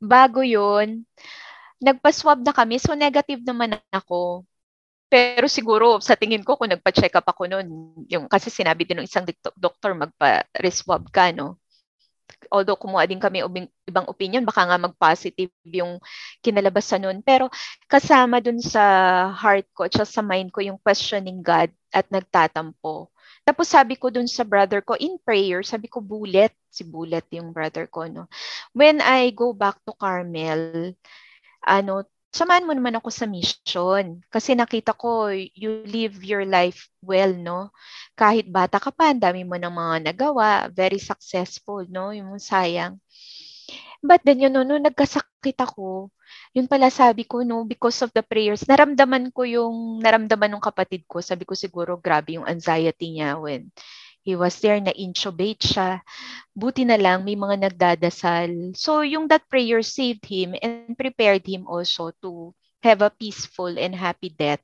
[0.03, 1.07] Bago yun,
[1.79, 2.83] nagpa-swab na kami.
[2.83, 4.43] So, negative naman ako.
[5.07, 9.07] Pero siguro, sa tingin ko, kung nagpa-check up ako noon, yung, kasi sinabi din ng
[9.07, 9.23] isang
[9.55, 11.63] doktor, magpa-reswab ka, no?
[12.51, 15.99] Although kumuha din kami ubing, ibang opinion, baka nga mag-positive yung
[16.41, 17.19] kinalabasan nun.
[17.23, 17.51] Pero
[17.87, 18.83] kasama dun sa
[19.33, 23.11] heart ko, at sa mind ko, yung questioning God at nagtatampo.
[23.47, 26.51] Tapos sabi ko dun sa brother ko, in prayer, sabi ko, bullet.
[26.67, 28.27] Si bullet yung brother ko, no?
[28.75, 30.93] When I go back to Carmel,
[31.63, 32.05] ano,
[32.37, 34.21] samahan mo naman ako sa mission.
[34.29, 37.73] Kasi nakita ko, you live your life well, no?
[38.13, 42.13] Kahit bata ka pa, dami mo ng mga nagawa, very successful, no?
[42.13, 43.01] Yung sayang.
[44.05, 46.13] But then, yun, no, no, nagkasakit ako,
[46.53, 51.09] yun pala sabi ko, no, because of the prayers, naramdaman ko yung, naramdaman ng kapatid
[51.09, 53.73] ko, sabi ko siguro, grabe yung anxiety niya when
[54.27, 56.03] He was there, na-intubate siya.
[56.51, 58.75] Buti na lang, may mga nagdadasal.
[58.75, 62.51] So, yung that prayer saved him and prepared him also to
[62.83, 64.59] have a peaceful and happy death.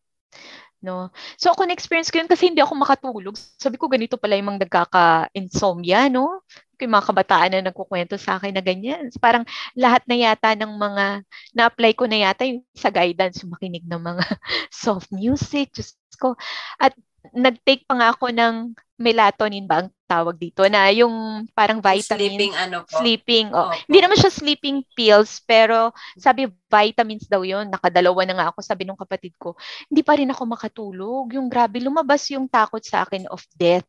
[0.82, 1.14] No?
[1.38, 3.38] So, ako na-experience ko yun kasi hindi ako makatulog.
[3.38, 6.42] Sabi ko, ganito pala yung mga nagkaka-insomnia, no?
[6.82, 9.14] Yung mga kabataan na nagkukwento sa akin na ganyan.
[9.22, 9.46] Parang
[9.78, 11.22] lahat na yata ng mga,
[11.54, 14.26] na-apply ko na yata yung sa guidance, makinig ng mga
[14.82, 16.34] soft music, just ko.
[16.82, 16.98] At
[17.30, 22.54] nag-take pa nga ako ng melatonin ba ang tawag dito na yung parang vitamin sleeping
[22.54, 23.70] ano po sleeping oh.
[23.70, 28.58] oh hindi naman siya sleeping pills pero sabi vitamins daw yon nakadalawa na nga ako
[28.62, 29.58] sabi nung kapatid ko
[29.90, 33.86] hindi pa rin ako makatulog yung grabe lumabas yung takot sa akin of death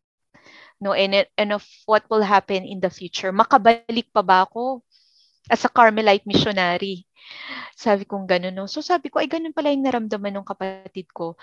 [0.82, 4.82] no and and of what will happen in the future makabalik pa ba ako
[5.52, 7.04] as a Carmelite missionary.
[7.76, 8.56] Sabi kong ganun.
[8.56, 8.70] No?
[8.70, 11.36] So sabi ko, ay ganun pala yung naramdaman ng kapatid ko.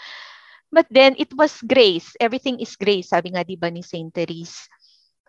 [0.71, 2.15] But then, it was grace.
[2.23, 4.71] Everything is grace, sabi nga di ba ni Saint Therese.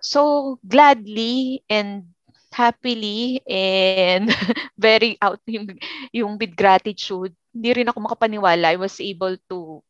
[0.02, 2.06] So, gladly and
[2.52, 4.28] happily and
[4.78, 5.72] very out yung,
[6.12, 8.76] yung with gratitude, hindi rin ako makapaniwala.
[8.76, 9.82] I was able to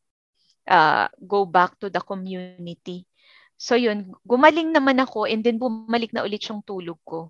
[0.70, 3.06] uh, go back to the community.
[3.62, 7.30] So yun, gumaling naman ako and then bumalik na ulit yung tulog ko.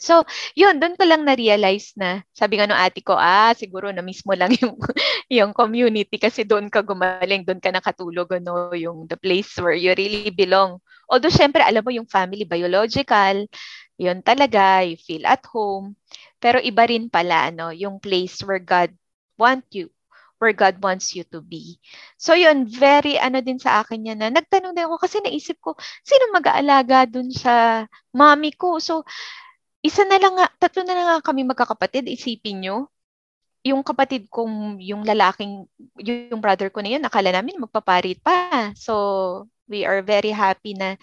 [0.00, 0.24] So,
[0.56, 4.32] yun, doon ko lang na-realize na, sabi nga nung ate ko, ah, siguro na mismo
[4.32, 4.80] lang yung,
[5.38, 9.92] yung community kasi doon ka gumaling, doon ka nakatulog, ano, yung the place where you
[9.92, 10.80] really belong.
[11.12, 13.44] Although, syempre, alam mo yung family biological,
[14.00, 16.00] yun talaga, you feel at home.
[16.40, 18.96] Pero iba rin pala, ano, yung place where God
[19.36, 19.92] want you,
[20.40, 21.76] where God wants you to be.
[22.16, 25.76] So yun, very ano din sa akin yan na nagtanong din ako kasi naisip ko,
[26.00, 27.84] sino mag-aalaga dun sa
[28.16, 28.80] mommy ko?
[28.80, 29.04] So,
[29.80, 32.76] isa na lang nga, tatlo na lang kami magkakapatid, isipin nyo.
[33.60, 35.68] Yung kapatid kong, yung lalaking,
[36.00, 38.72] yung brother ko na yun, akala namin magpaparit pa.
[38.76, 40.96] So, we are very happy na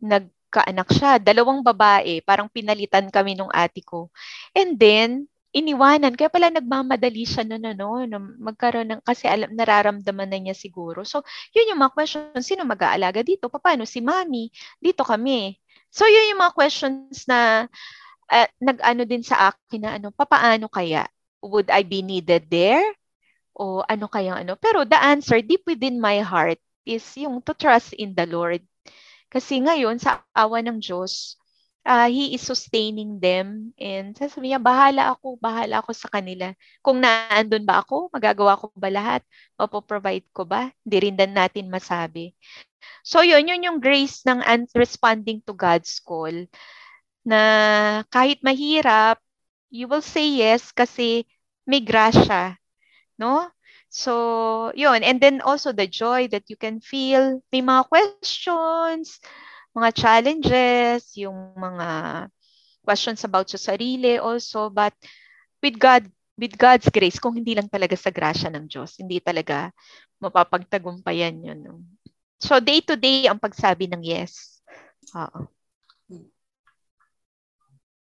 [0.00, 1.20] nagkaanak siya.
[1.20, 4.08] Dalawang babae, parang pinalitan kami nung ate ko.
[4.56, 6.14] And then, iniwanan.
[6.14, 11.02] Kaya pala nagmamadali siya no, no, no, magkaroon ng, kasi alam, nararamdaman na niya siguro.
[11.02, 12.44] So, yun yung mga questions.
[12.46, 13.50] Sino mag-aalaga dito?
[13.50, 13.84] Paano?
[13.84, 14.48] Si mami.
[14.78, 15.58] Dito kami.
[15.90, 17.66] So, yun yung mga questions na
[18.30, 21.04] uh, nag-ano din sa akin na ano, papaano kaya?
[21.42, 22.84] Would I be needed there?
[23.58, 24.54] O ano kaya ano?
[24.56, 28.62] Pero the answer deep within my heart is yung to trust in the Lord.
[29.30, 31.38] Kasi ngayon, sa awa ng Diyos,
[31.86, 36.50] uh, He is sustaining them and sasabi niya, bahala ako, bahala ako sa kanila.
[36.82, 39.22] Kung naandun ba ako, magagawa ko ba lahat?
[39.54, 40.72] Mapoprovide ko ba?
[40.82, 42.34] Hindi rin din natin masabi.
[43.04, 44.42] So yun, yun yung grace ng
[44.74, 46.32] responding to God's call
[47.30, 47.42] na
[48.10, 49.22] kahit mahirap,
[49.70, 51.22] you will say yes kasi
[51.62, 52.58] may grasya,
[53.14, 53.46] no?
[53.90, 55.02] So, yun.
[55.02, 57.42] And then also the joy that you can feel.
[57.50, 59.18] May mga questions,
[59.74, 62.30] mga challenges, yung mga
[62.86, 64.70] questions about sa sarili also.
[64.70, 64.94] But
[65.58, 66.06] with God,
[66.38, 69.74] with God's grace, kung hindi lang talaga sa grasya ng Diyos, hindi talaga
[70.22, 71.58] mapapagtagumpayan yun.
[71.62, 71.82] No?
[72.38, 74.62] So, day to day ang pagsabi ng yes.
[75.18, 75.50] Oo.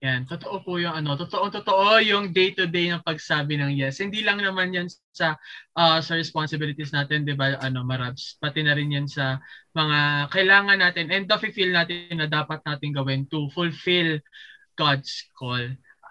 [0.05, 3.97] Yan, totoo po yung ano, totoo totoo yung day-to-day ng pagsabi ng yes.
[3.97, 5.33] Hindi lang naman 'yan sa
[5.73, 7.57] uh, sa responsibilities natin, 'di ba?
[7.57, 9.41] Ano, marabs, pati na rin 'yan sa
[9.73, 14.21] mga kailangan natin and the feel natin na dapat natin gawin to fulfill
[14.77, 15.65] God's call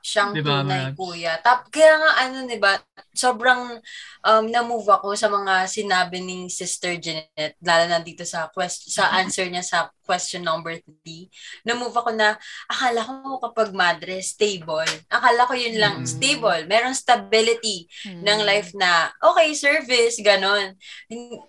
[0.07, 0.95] siyang diba, tunay Max?
[0.95, 1.35] kuya.
[1.43, 2.79] Tap, kaya nga ano, 'di ba,
[3.11, 3.83] sobrang
[4.23, 9.11] um, na-move ako sa mga sinabi ni Sister Jeanette, lalo na dito sa quest sa
[9.11, 9.19] mm-hmm.
[9.19, 11.67] answer niya sa question number 3.
[11.67, 12.39] Na-move ako na
[12.71, 14.87] akala ko kapag madre stable.
[15.11, 16.07] Akala ko yun lang, mm.
[16.07, 16.63] stable.
[16.71, 18.23] Meron stability mm.
[18.23, 20.79] ng life na okay, service, ganon.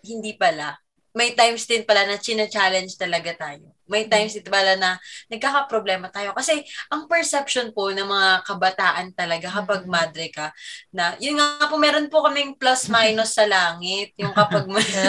[0.02, 0.74] Hindi pala.
[1.14, 5.00] May times din pala na china-challenge talaga tayo may times ito pala na
[5.32, 6.36] nagkakaproblema tayo.
[6.36, 10.52] Kasi ang perception po ng mga kabataan talaga kapag madre ka,
[10.92, 14.12] na yun nga po, meron po kaming plus minus sa langit.
[14.20, 14.68] Yung kapag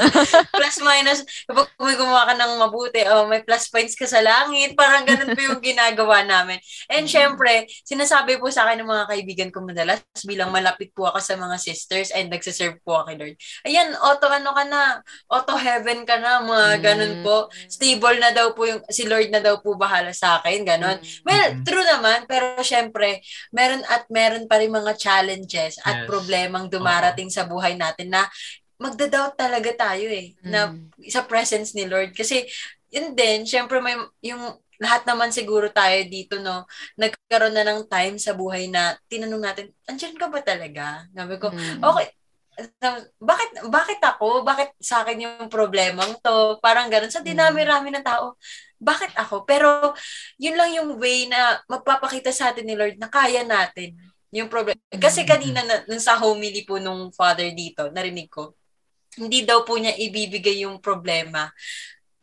[0.58, 4.78] plus minus, kapag may gumawa ka ng mabuti, oh, may plus points ka sa langit.
[4.78, 6.62] Parang ganun po yung ginagawa namin.
[6.86, 11.18] And syempre, sinasabi po sa akin ng mga kaibigan ko madalas, bilang malapit po ako
[11.18, 13.36] sa mga sisters and nagsiserve po ako kay Lord.
[13.64, 15.00] Ayan, auto ano ka na,
[15.32, 17.48] auto heaven ka na, mga ganun po.
[17.66, 21.00] Stable na daw po yung si Lord na daw po bahala sa akin, ganon.
[21.00, 21.24] Mm-hmm.
[21.24, 21.64] Well, mm-hmm.
[21.64, 26.07] true naman, pero syempre, meron at meron pa rin mga challenges at yes.
[26.07, 27.44] problemang dumarating uh-huh.
[27.44, 28.28] sa buhay natin na
[28.78, 30.48] magda-doubt talaga tayo eh, mm.
[30.54, 30.70] na
[31.11, 32.14] sa presence ni Lord.
[32.14, 32.46] Kasi,
[32.94, 36.62] yun din, syempre may, yung lahat naman siguro tayo dito, no,
[36.94, 41.11] nagkaroon na ng time sa buhay na tinanong natin, andyan ka ba talaga?
[41.11, 41.83] Sabi ko, mm.
[41.83, 42.07] okay,
[43.22, 44.42] bakit bakit ako?
[44.42, 46.58] Bakit sa akin yung problemang to?
[46.58, 47.10] Parang ganun.
[47.10, 48.34] Sa dinami-rami ng tao,
[48.78, 49.46] bakit ako?
[49.46, 49.94] Pero
[50.38, 53.94] yun lang yung way na magpapakita sa atin ni Lord na kaya natin
[54.34, 54.76] yung problem.
[54.90, 55.32] Kasi mm-hmm.
[55.32, 58.54] kanina na, nung sa homily po nung father dito, narinig ko,
[59.18, 61.50] hindi daw po niya ibibigay yung problema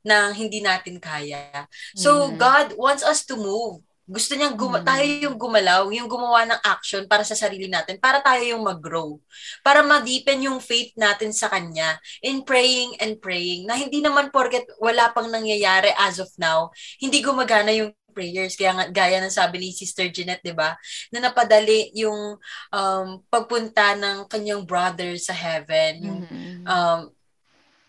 [0.05, 1.65] na hindi natin kaya.
[1.97, 2.37] So, mm-hmm.
[2.37, 3.81] God wants us to move.
[4.05, 4.87] Gusto niyang guma- mm.
[4.87, 9.17] tayo yung gumalaw, yung gumawa ng action para sa sarili natin, para tayo yung mag-grow.
[9.65, 13.65] Para ma-deepen yung faith natin sa Kanya in praying and praying.
[13.65, 16.69] Na hindi naman porket wala pang nangyayari as of now,
[17.01, 18.55] hindi gumagana yung prayers.
[18.55, 20.77] Kaya nga, gaya ng sabi ni Sister Jeanette, di ba?
[21.11, 22.39] Na napadali yung
[22.71, 25.93] um, pagpunta ng kanyang brother sa heaven.
[25.99, 26.63] Yung, mm-hmm.
[26.63, 27.11] um,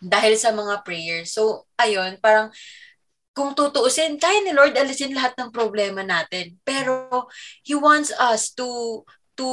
[0.02, 1.33] dahil sa mga prayers.
[1.33, 2.50] So, ayun, parang
[3.37, 6.57] kung tutuusin, kaya ni Lord alisin lahat ng problema natin.
[6.64, 7.29] Pero
[7.61, 9.05] He wants us to
[9.37, 9.46] to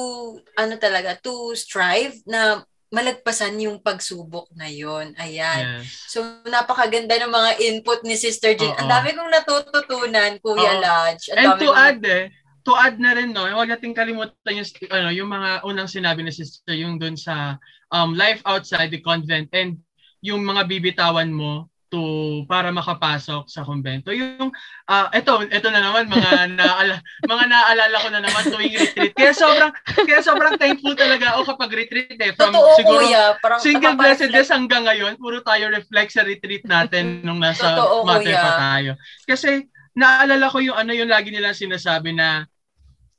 [0.55, 5.17] ano talaga, to strive na malagpasan yung pagsubok na yon.
[5.17, 5.81] Ayan.
[5.81, 6.07] Yes.
[6.13, 8.77] So, napakaganda ng mga input ni Sister Jean.
[8.77, 10.81] Ang dami kong natututunan, Kuya Oo.
[10.81, 11.33] Lodge.
[11.33, 12.23] Ang And to kong- add eh,
[12.63, 16.31] to add na rin no, huwag nating kalimutan yung ano, yung mga unang sinabi ni
[16.31, 17.59] sister yung dun sa
[17.91, 19.75] um life outside the convent and
[20.23, 24.09] yung mga bibitawan mo to para makapasok sa kumbento.
[24.09, 24.49] Yung
[24.89, 29.13] ah ito ito na naman mga naala, mga naalala ko na naman tuwing retreat.
[29.13, 33.37] Kaya sobrang kaya sobrang thankful talaga ako kapag retreat eh from Totoo, siguro Kuya.
[33.37, 34.01] Parang Single nakaka-reflect.
[34.33, 38.91] blessedness hanggang ngayon, puro tayo reflect sa retreat natin nung nasa Totoo, mate pa tayo.
[39.29, 42.49] Kasi naalala ko yung ano yung lagi nila sinasabi na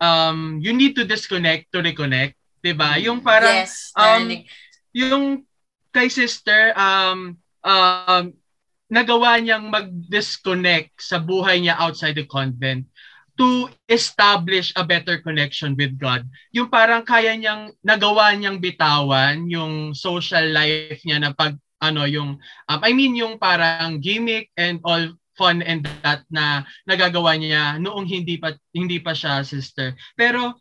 [0.02, 2.34] um, you need to disconnect to reconnect.
[2.64, 4.24] 'di ba Yung parang yes, um,
[4.96, 5.44] yung
[5.94, 8.34] kay sister um um
[8.92, 12.85] nagawa niyang mag-disconnect sa buhay niya outside the convent
[13.35, 16.23] to establish a better connection with God.
[16.55, 22.38] Yung parang kaya niyang nagawa niyang bitawan yung social life niya na pag ano yung
[22.40, 25.03] um, I mean yung parang gimmick and all
[25.35, 29.99] fun and that na nagagawa niya noong hindi pa hindi pa siya sister.
[30.14, 30.55] Pero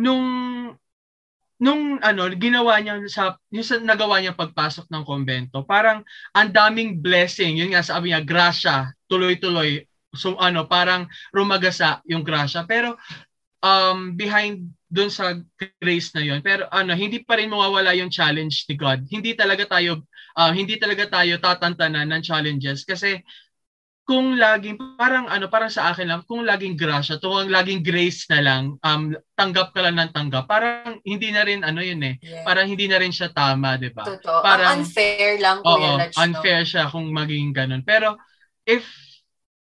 [0.00, 0.24] nung
[1.56, 6.04] nung ano ginawa niya sa yung sa, nagawa niya pagpasok ng kumbento parang
[6.36, 7.56] ang daming blessing.
[7.56, 9.80] Yun nga sabi niya grasya tuloy-tuloy.
[10.12, 12.68] So ano parang rumagasa yung grasya.
[12.68, 13.00] Pero
[13.64, 15.34] um behind dun sa
[15.82, 19.08] grace na yun pero ano hindi pa rin mawawala yung challenge ni God.
[19.08, 20.04] Hindi talaga tayo
[20.36, 23.24] uh, hindi talaga tayo tatantanan ng challenges kasi
[24.06, 28.22] kung laging parang ano parang sa akin lang kung laging grasya to kung laging grace
[28.30, 29.02] na lang um
[29.34, 32.46] tanggap ka lang ng tanggap parang hindi na rin ano yun eh Yeah.
[32.46, 34.06] parang hindi na rin siya tama 'di ba
[34.40, 36.14] parang- Ang unfair lang, Kuya Oo, Lodge.
[36.14, 36.22] no?
[36.22, 37.82] unfair siya kung maging ganun.
[37.82, 38.14] Pero
[38.62, 38.86] if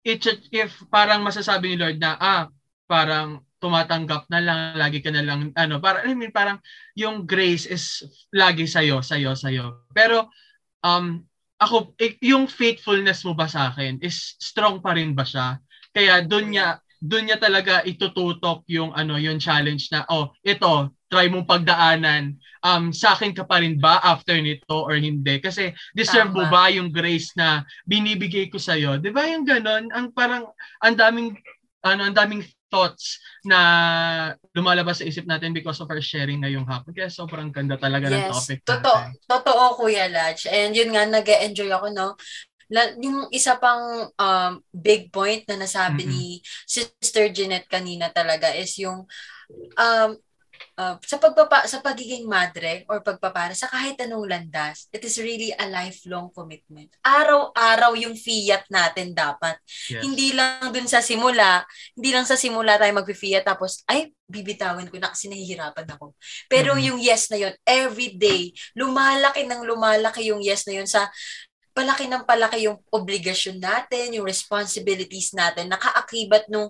[0.04, 0.20] it
[0.52, 2.44] if parang masasabi ni Lord na ah
[2.84, 6.60] parang tumatanggap na lang lagi ka na lang ano para I mean parang
[6.94, 9.88] yung grace is lagi sa iyo sa iyo sa iyo.
[9.96, 10.28] Pero
[10.84, 11.24] um
[11.64, 15.58] ako eh, yung faithfulness mo ba sa akin is strong pa rin ba siya?
[15.94, 21.28] Kaya doon niya doon niya talaga itututok yung ano yung challenge na oh ito try
[21.28, 26.32] mong pagdaanan um sa akin ka pa rin ba after nito or hindi kasi deserve
[26.32, 26.54] mo Tama.
[26.56, 30.48] ba yung grace na binibigay ko sa iyo 'di ba yung ganon ang parang
[30.80, 31.36] ang daming
[31.84, 33.60] ano ang daming thoughts na
[34.58, 38.26] lumalabas sa isip natin because of our sharing ngayong hapon kaya sobrang ganda talaga ng
[38.26, 39.30] Yes, topic totoo, natin.
[39.30, 40.50] totoo Kuya Lodge.
[40.50, 42.18] And yun nga, nag enjoy ako, no?
[42.74, 46.10] La- yung isa pang um, big point na nasabi Mm-mm.
[46.10, 46.24] ni
[46.66, 49.06] Sister Jeanette kanina talaga is yung
[49.78, 50.10] um,
[50.80, 55.54] uh, sa pagpapa sa pagiging madre or pagpapara sa kahit anong landas, it is really
[55.56, 56.94] a lifelong commitment.
[57.06, 59.58] Araw-araw yung fiat natin dapat.
[59.90, 60.02] Yes.
[60.02, 61.64] Hindi lang dun sa simula,
[61.98, 66.18] hindi lang sa simula tayo mag-fiat tapos, ay, bibitawan ko na kasi nahihirapan ako.
[66.50, 66.82] Pero Mhm.
[66.90, 71.06] yung yes na yun, every day, lumalaki ng lumalaki yung yes na yun sa
[71.74, 76.70] palaki ng palaki yung obligasyon natin, yung responsibilities natin, nakaakibat nung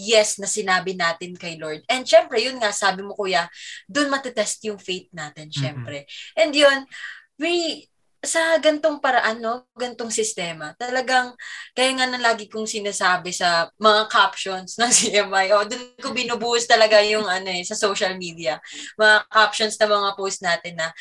[0.00, 1.84] yes na sinabi natin kay Lord.
[1.86, 3.46] And syempre, yun nga, sabi mo kuya,
[3.84, 6.08] dun matetest yung faith natin, syempre.
[6.40, 6.88] And yun,
[7.36, 7.84] we,
[8.20, 11.32] sa gantong paraan, no, gantong sistema, talagang,
[11.72, 16.68] kaya nga na lagi kong sinasabi sa mga captions ng CMI, o dun ko binubuhos
[16.68, 18.60] talaga yung ano eh, sa social media,
[19.00, 20.92] mga captions na mga post natin na,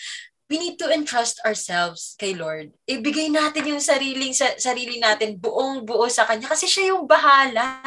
[0.49, 2.73] we need to entrust ourselves kay Lord.
[2.89, 7.79] Ibigay natin yung sariling sa, sarili natin buong buo sa kanya kasi siya yung bahala.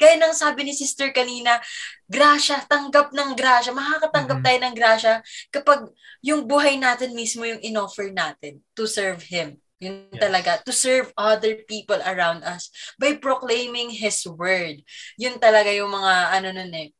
[0.00, 1.60] Gaya ng sabi ni sister kanina,
[2.08, 3.76] grasya, tanggap ng grasya.
[3.76, 4.44] Makakatanggap Mhm.
[4.48, 5.14] tayo ng grasya
[5.52, 5.80] kapag
[6.24, 9.60] yung buhay natin mismo yung inoffer natin to serve Him.
[9.78, 10.18] Yun Yes.
[10.18, 12.66] talaga, to serve other people around us
[12.98, 14.82] by proclaiming His Word.
[15.14, 16.90] Yun talaga yung mga ano nun eh,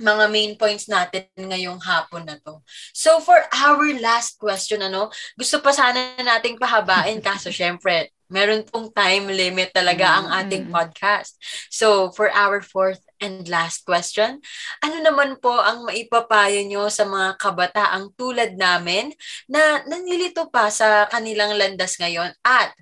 [0.00, 2.60] mga main points natin ngayong hapon na to.
[2.92, 8.90] So for our last question, ano, gusto pa sana nating pahabain kaso syempre, meron pong
[8.90, 10.72] time limit talaga ang ating Mm.
[10.72, 11.36] podcast.
[11.70, 14.40] So for our fourth and last question,
[14.80, 19.12] ano naman po ang maipapayo nyo sa mga kabataang tulad namin
[19.46, 22.32] na nanilito pa sa kanilang landas ngayon?
[22.44, 22.72] At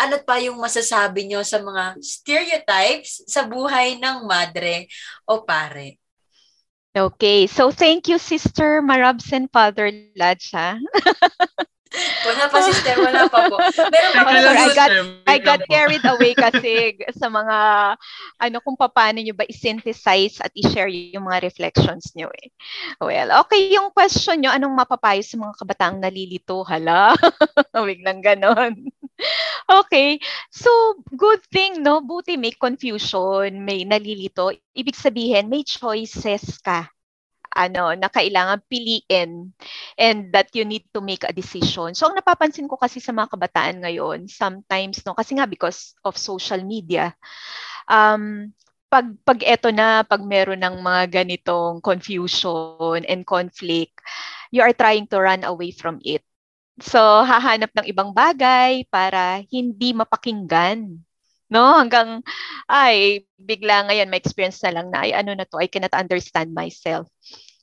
[0.00, 4.88] ano pa yung masasabi nyo sa mga stereotypes sa buhay ng madre
[5.28, 5.99] o pare?
[6.96, 10.58] Okay, so thank you, Sister Marabs and Father Lads, ha?
[12.22, 12.94] Wala pa, sister.
[13.02, 13.58] Wala pa po.
[13.90, 15.02] Meron pa lang, I got- sister.
[15.26, 17.56] I got carried away kasi sa mga,
[18.38, 22.54] ano, kung paano nyo ba i-synthesize at i-share yung mga reflections nyo eh.
[23.02, 26.62] Well, okay, yung question nyo, anong mapapayo sa mga kabataang nalilito?
[26.62, 27.18] Hala,
[27.90, 28.86] biglang ganon.
[29.66, 30.22] okay.
[30.54, 30.70] So,
[31.18, 31.98] good thing, no?
[32.06, 34.54] Buti may confusion, may nalilito.
[34.78, 36.86] Ibig sabihin, may choices ka
[37.54, 39.50] ano, na kailangan piliin
[39.98, 41.92] and that you need to make a decision.
[41.94, 46.14] So, ang napapansin ko kasi sa mga kabataan ngayon, sometimes, no, kasi nga because of
[46.16, 47.14] social media,
[47.90, 48.50] um,
[48.90, 53.94] pag pag eto na pag meron ng mga ganitong confusion and conflict
[54.50, 56.26] you are trying to run away from it
[56.82, 60.98] so hahanap ng ibang bagay para hindi mapakinggan
[61.50, 62.22] no hanggang
[62.70, 66.54] ay bigla ngayon may experience na lang na ay ano na to I cannot understand
[66.54, 67.10] myself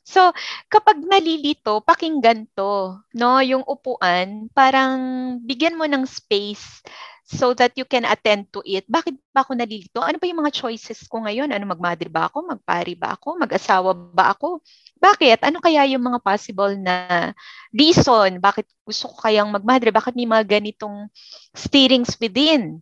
[0.07, 0.31] So,
[0.71, 3.43] kapag nalilito, pakinggan to, no?
[3.43, 4.95] Yung upuan, parang
[5.43, 6.79] bigyan mo ng space
[7.27, 8.88] so that you can attend to it.
[8.88, 9.99] Bakit ba ako nalilito?
[9.99, 11.51] Ano ba yung mga choices ko ngayon?
[11.51, 12.47] Ano magmadre ba ako?
[12.47, 13.35] Magpari ba ako?
[13.35, 14.63] Mag-asawa ba ako?
[14.95, 15.43] Bakit?
[15.43, 17.35] Ano kaya yung mga possible na
[17.75, 18.39] reason?
[18.39, 19.91] Bakit gusto ko kayang magmadre?
[19.91, 21.11] Bakit may mga ganitong
[21.51, 22.79] steerings within?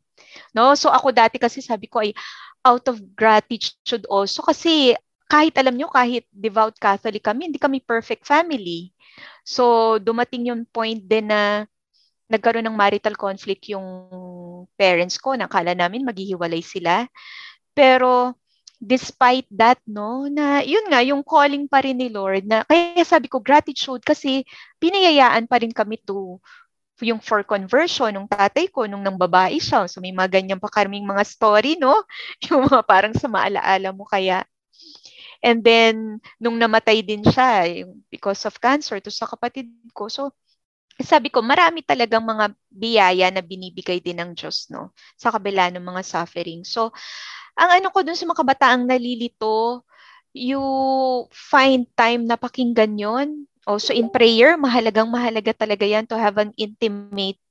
[0.55, 0.73] No?
[0.75, 2.11] So ako dati kasi sabi ko ay
[2.65, 8.29] out of gratitude also kasi kahit alam nyo, kahit devout Catholic kami, hindi kami perfect
[8.29, 8.93] family.
[9.41, 11.65] So, dumating yung point din na
[12.29, 13.85] nagkaroon ng marital conflict yung
[14.77, 15.33] parents ko.
[15.33, 17.09] Nakala namin maghihiwalay sila.
[17.73, 18.37] Pero
[18.77, 23.25] despite that, no, na yun nga, yung calling pa rin ni Lord na, kaya sabi
[23.25, 24.45] ko gratitude kasi
[24.77, 26.37] pinayayaan pa rin kami to
[27.03, 29.87] yung for conversion ng tatay ko nung nang babae siya.
[29.91, 31.91] So may mga ganyan pa kaming mga story, no?
[32.47, 34.47] Yung mga parang sa maalaala mo kaya.
[35.43, 37.67] And then, nung namatay din siya,
[38.09, 40.09] because of cancer, to sa kapatid ko.
[40.09, 40.33] So,
[40.97, 44.95] sabi ko, marami talagang mga biyaya na binibigay din ng Diyos, no?
[45.19, 46.63] Sa kabila ng mga suffering.
[46.63, 46.95] So,
[47.59, 49.83] ang ano ko dun sa mga kabataang nalilito,
[50.35, 50.59] you
[51.31, 53.47] find time na pakinggan yon.
[53.65, 57.41] Also in prayer, mahalagang mahalaga talaga yan to have an intimate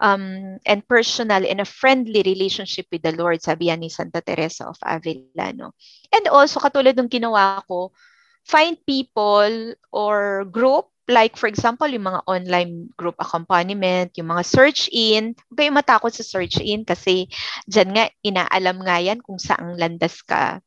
[0.00, 4.76] um, and personal and a friendly relationship with the Lord, sabi ni Santa Teresa of
[4.84, 5.56] Avila.
[5.56, 5.72] No?
[6.12, 7.96] And also, katulad ng ginawa ko,
[8.44, 14.88] find people or group like for example, yung mga online group accompaniment, yung mga search
[14.88, 17.28] in, huwag kayong matakot sa search in kasi
[17.68, 20.64] dyan nga, inaalam nga yan kung saang landas ka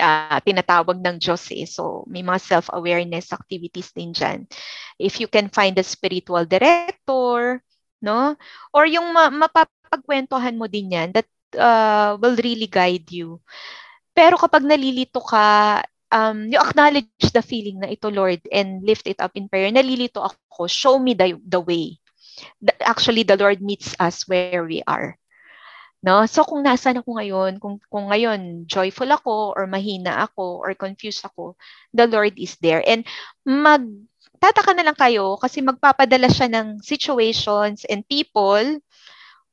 [0.00, 1.68] uh, tinatawag ng Diyos eh.
[1.68, 4.48] So, may mga self-awareness activities din dyan.
[4.96, 7.60] If you can find a spiritual director,
[8.00, 8.34] no?
[8.72, 13.38] Or yung ma- mapapagkwentuhan mo din yan that uh, will really guide you.
[14.16, 15.80] Pero kapag nalilito ka,
[16.10, 19.70] um, you acknowledge the feeling na ito, Lord, and lift it up in prayer.
[19.70, 22.00] Nalilito ako, show me the, the way.
[22.64, 25.19] The, actually, the Lord meets us where we are.
[26.00, 26.24] No?
[26.24, 31.20] So kung nasaan ako ngayon, kung, kung ngayon joyful ako or mahina ako or confused
[31.24, 31.56] ako,
[31.92, 32.80] the Lord is there.
[32.84, 33.04] And
[33.44, 33.84] mag
[34.40, 38.80] tataka na lang kayo kasi magpapadala siya ng situations and people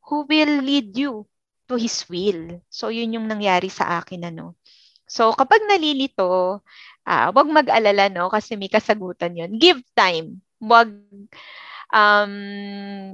[0.07, 1.27] who will lead you
[1.67, 2.63] to His will.
[2.71, 4.55] So yun yung nangyari sa akin ano.
[5.07, 6.59] So, kapag nalilito,
[7.07, 8.27] uh, wag mag-alala, no?
[8.27, 9.55] Kasi may kasagutan yun.
[9.55, 10.43] Give time.
[10.59, 10.91] Wag,
[11.95, 12.33] um,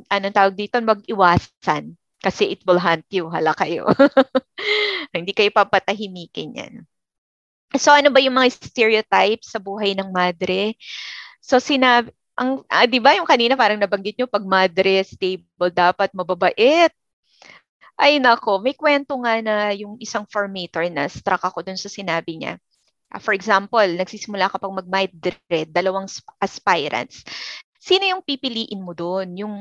[0.10, 0.82] anong tawag dito?
[0.82, 1.94] Wag iwasan.
[2.24, 3.28] Kasi it will hunt you.
[3.28, 3.84] Hala kayo.
[5.16, 6.74] Hindi kayo papatahimikin yan.
[7.76, 10.78] So, ano ba yung mga stereotypes sa buhay ng madre?
[11.44, 16.10] So, sinabi, ang, ah, di ba yung kanina parang nabanggit nyo, pag madre, stable, dapat
[16.16, 16.94] mababait,
[17.98, 22.42] ay nako, may kwento nga na yung isang formator na struck ako dun sa sinabi
[22.42, 22.58] niya.
[23.14, 26.10] Uh, for example, nagsisimula ka pang mag-midred, dalawang
[26.42, 27.22] aspirants.
[27.78, 29.38] Sino yung pipiliin mo doon?
[29.38, 29.56] Yung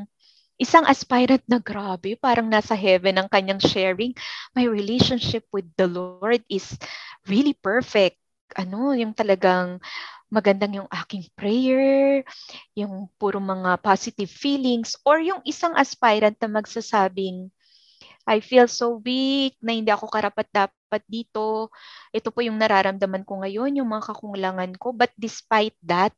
[0.63, 4.15] isang aspirant na grabe, parang nasa heaven ang kanyang sharing.
[4.55, 6.79] My relationship with the Lord is
[7.27, 8.23] really perfect.
[8.55, 9.83] Ano, yung talagang
[10.31, 12.23] magandang yung aking prayer,
[12.79, 17.51] yung puro mga positive feelings, or yung isang aspirant na magsasabing,
[18.23, 21.75] I feel so weak, na hindi ako karapat-dapat dito.
[22.15, 24.95] Ito po yung nararamdaman ko ngayon, yung mga kakulangan ko.
[24.95, 26.15] But despite that,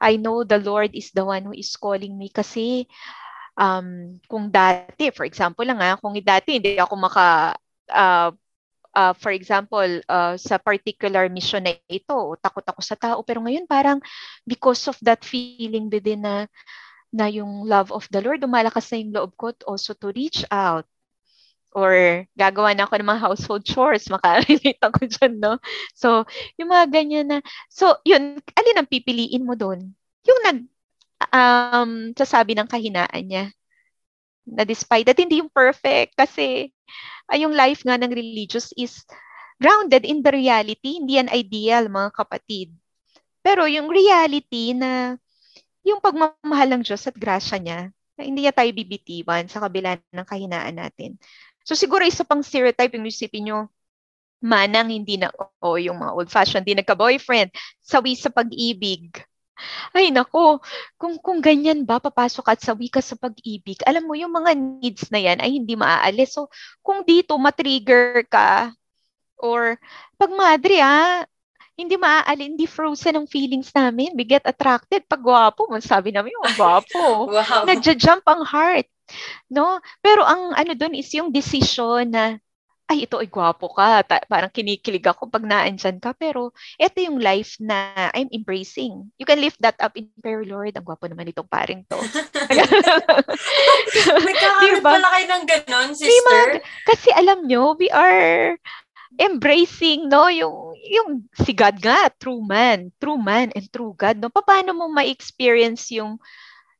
[0.00, 2.88] I know the Lord is the one who is calling me kasi
[3.56, 7.54] um, kung dati, for example lang ha, kung dati hindi ako maka,
[7.90, 8.30] uh,
[8.94, 13.18] uh, for example, uh, sa particular mission na ito, takot ako sa tao.
[13.22, 13.98] Pero ngayon parang
[14.46, 16.46] because of that feeling within na
[17.10, 20.86] na yung love of the Lord, dumalakas na yung loob ko also to reach out
[21.74, 25.58] or gagawa na ako ng mga household chores, makarelate ako dyan, no?
[25.94, 26.26] So,
[26.58, 27.38] yung mga ganyan na,
[27.70, 29.94] so, yun, alin ang pipiliin mo doon?
[30.26, 30.66] Yung nag,
[31.28, 33.44] um, sasabi ng kahinaan niya,
[34.48, 36.72] na despite that, hindi yung perfect, kasi,
[37.28, 39.04] ay, yung life nga ng religious is
[39.60, 42.72] grounded in the reality, hindi yan ideal, mga kapatid.
[43.44, 45.20] Pero yung reality na,
[45.84, 47.80] yung pagmamahal ng Diyos at grasya niya,
[48.20, 51.16] hindi niya tayo bibitiwan sa kabila ng kahinaan natin.
[51.64, 53.58] So siguro isa pang stereotype yung isipin nyo,
[54.40, 57.52] manang hindi na, o oh, yung mga old-fashioned, hindi nagka-boyfriend,
[57.84, 59.12] sawi sa pag-ibig.
[59.96, 60.60] Ay nako,
[61.00, 65.08] kung kung ganyan ba papasok at sawi ka sa pag-ibig, alam mo yung mga needs
[65.12, 66.36] na yan ay hindi maaalis.
[66.36, 66.48] So
[66.80, 68.72] kung dito matrigger ka
[69.40, 69.80] or
[70.20, 71.24] pag madre ah,
[71.80, 74.12] hindi maaali, hindi frozen ang feelings namin.
[74.12, 75.64] We get attracted pag gwapo.
[75.80, 77.00] Sabi namin, oh, gwapo.
[77.32, 77.64] wow.
[77.64, 78.84] Nagja-jump ang heart.
[79.48, 79.80] No?
[80.04, 82.36] Pero ang ano doon is yung decision na
[82.90, 84.02] ay, ito ay gwapo ka.
[84.02, 86.10] Ta- parang kinikilig ako pag naandyan ka.
[86.18, 89.06] Pero ito yung life na I'm embracing.
[89.14, 90.74] You can lift that up in prayer, Lord.
[90.74, 91.94] Ang gwapo naman itong paring to.
[94.10, 94.90] Kakamit diba?
[94.90, 96.10] pala kayo ng ganon, sister.
[96.10, 96.66] Diba?
[96.90, 98.58] Kasi alam nyo, we are
[99.18, 104.30] embracing no yung yung si God nga true man true man and true God no
[104.30, 106.16] paano mo ma-experience yung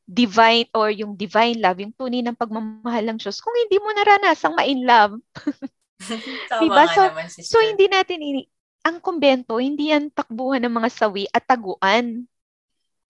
[0.06, 4.54] divine or yung divine love yung tunay ng pagmamahal ng Diyos kung hindi mo naranasang
[4.54, 5.18] ma-in love
[6.62, 6.84] diba?
[6.90, 8.42] So, naman, so hindi natin ini
[8.80, 12.24] ang kumbento, hindi yan takbuhan ng mga sawi at taguan.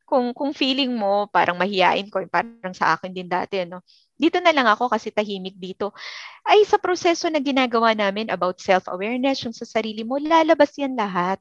[0.03, 3.87] Kung kung feeling mo parang mahiyain ko, parang sa akin din dati, no.
[4.19, 5.95] Dito na lang ako kasi tahimik dito.
[6.43, 11.39] Ay sa proseso na ginagawa namin about self-awareness, yung sa sarili mo, lalabas yan lahat.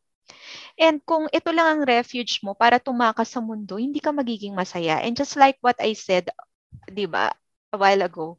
[0.78, 5.02] And kung ito lang ang refuge mo para tumakas sa mundo, hindi ka magiging masaya.
[5.02, 6.30] And just like what I said,
[6.86, 7.34] 'di ba,
[7.74, 8.38] a while ago,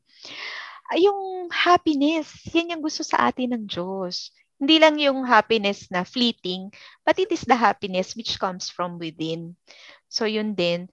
[0.98, 4.34] yung happiness, yan yung gusto sa atin ng Diyos.
[4.60, 6.68] Hindi lang yung happiness na fleeting,
[7.06, 9.56] but it is the happiness which comes from within.
[10.10, 10.90] So, yun din.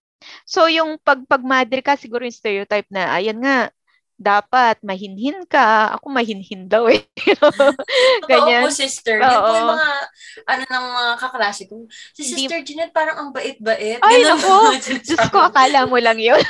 [0.48, 3.70] So, yung pag, pag madre ka, siguro yung stereotype na, ayan nga,
[4.18, 5.94] dapat mahinhin ka.
[5.96, 7.06] Ako mahinhin daw eh.
[8.30, 8.66] Ganyan.
[8.66, 9.22] Oo sister.
[9.22, 9.54] Oo.
[9.54, 9.90] Yung mga,
[10.50, 11.86] ano ng mga kaklase ko.
[12.18, 12.74] Si Sister Di...
[12.74, 14.02] Jeanette parang ang bait-bait.
[14.02, 14.74] Ay, nako.
[15.06, 16.42] Diyos ko, akala mo lang yun.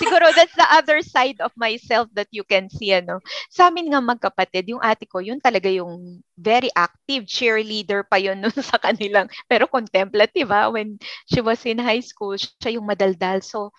[0.00, 2.96] Siguro that's the other side of myself that you can see.
[2.96, 3.20] Ano.
[3.52, 8.40] Sa amin nga magkapatid, yung ate ko, yun talaga yung very active cheerleader pa yun
[8.40, 9.28] nun sa kanilang.
[9.44, 10.68] Pero contemplative ha.
[10.68, 10.72] Ah.
[10.72, 10.96] When
[11.28, 13.44] she was in high school, siya yung madaldal.
[13.44, 13.70] So,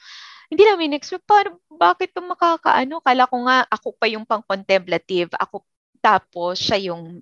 [0.48, 3.04] hindi namin expect, paano, bakit ito makakaano?
[3.04, 5.32] Kala ko nga, ako pa yung pang contemplative.
[5.36, 5.64] Ako,
[6.00, 7.20] tapos siya yung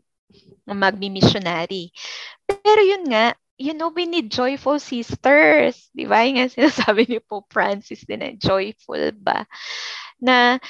[0.66, 1.90] magmi-missionary.
[2.46, 5.90] Pero yun nga, you know, we need joyful sisters.
[5.96, 6.22] Di ba?
[6.28, 9.48] Yung sinasabi ni Pope Francis din na joyful ba?
[10.22, 10.62] Na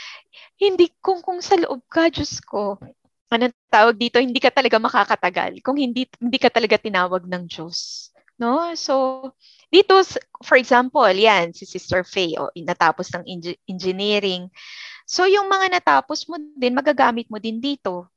[0.55, 2.79] hindi, kung, kung sa loob ka, Diyos ko,
[3.27, 5.59] ano tawag dito, hindi ka talaga makakatagal.
[5.59, 8.09] Kung hindi, hindi ka talaga tinawag ng Diyos.
[8.35, 8.75] No?
[8.75, 9.31] So,
[9.71, 9.95] dito,
[10.43, 13.23] for example, yan, si Sister Faye, oh, natapos ng
[13.67, 14.51] engineering.
[15.07, 18.11] So, yung mga natapos mo din, magagamit mo din dito.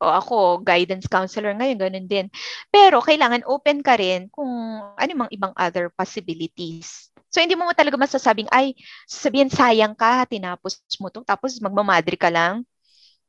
[0.00, 2.26] O ako, guidance counselor ngayon, ganun din.
[2.72, 4.50] Pero kailangan open ka rin kung
[4.96, 7.12] ano mang ibang other possibilities.
[7.30, 8.78] So, hindi mo talaga masasabing, ay,
[9.10, 12.62] sabihin, sayang ka, tinapos mo to, tapos magmamadri ka lang.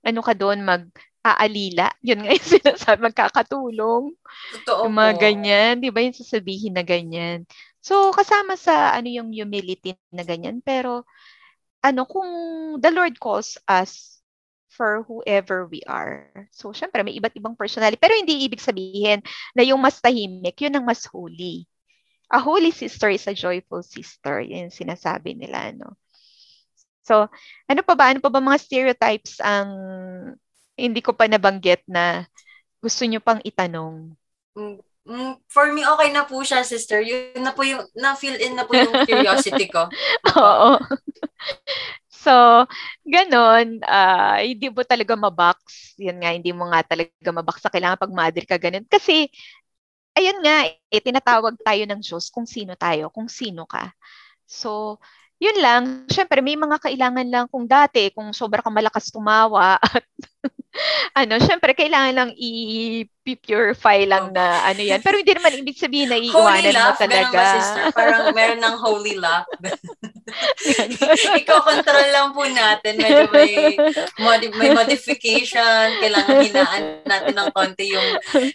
[0.05, 0.85] Ano ka doon, mag,
[1.25, 1.89] aalila.
[2.05, 4.13] Yun nga yung sinasabi, magkakatulong.
[4.61, 5.21] Totoo yung mga po.
[5.21, 7.49] ganyan, di ba yung sasabihin na ganyan.
[7.81, 10.61] So, kasama sa ano yung humility na ganyan.
[10.61, 11.05] Pero,
[11.81, 12.29] ano, kung
[12.81, 14.21] the Lord calls us
[14.75, 16.27] for whoever we are.
[16.51, 17.95] So, syempre, may iba't ibang personality.
[17.95, 19.23] Pero hindi ibig sabihin
[19.55, 21.63] na yung mas tahimik, yun ang mas holy.
[22.27, 24.43] A holy sister is a joyful sister.
[24.43, 25.95] Yan yung sinasabi nila, no?
[27.05, 27.29] So,
[27.69, 28.11] ano pa ba?
[28.11, 29.69] Ano pa ba mga stereotypes ang
[30.75, 32.27] hindi ko pa nabanggit na
[32.83, 34.13] gusto nyo pang itanong?
[34.55, 37.01] Mm, mm, for me, okay na po siya, sister.
[37.01, 39.87] Yun na po yung, na-fill in na po yung curiosity ko.
[40.37, 40.77] Oo.
[42.25, 42.65] So,
[43.05, 45.93] ganon, uh, hindi mo talaga mabox.
[46.01, 48.85] Yan nga, hindi mo nga talaga mabox sa kailangan pag mother ka ganun.
[48.89, 49.29] Kasi,
[50.17, 53.93] ayun nga, eh, tinatawag tayo ng Diyos kung sino tayo, kung sino ka.
[54.47, 54.97] So,
[55.37, 60.05] yun lang, syempre may mga kailangan lang kung dati, kung sobra ka malakas tumawa at
[61.21, 64.99] ano, syempre, kailangan lang i-purify lang na ano yan.
[64.99, 67.31] Pero hindi naman ibig sabihin na iiwanan mo talaga.
[67.31, 67.83] Ba, sister?
[67.95, 69.47] Parang meron ng holy laugh.
[71.39, 72.97] Iko-control lang po natin.
[72.97, 73.77] Medyo may,
[74.19, 76.01] modi- may modification.
[76.01, 78.09] Kailangan hinaan natin ng konti yung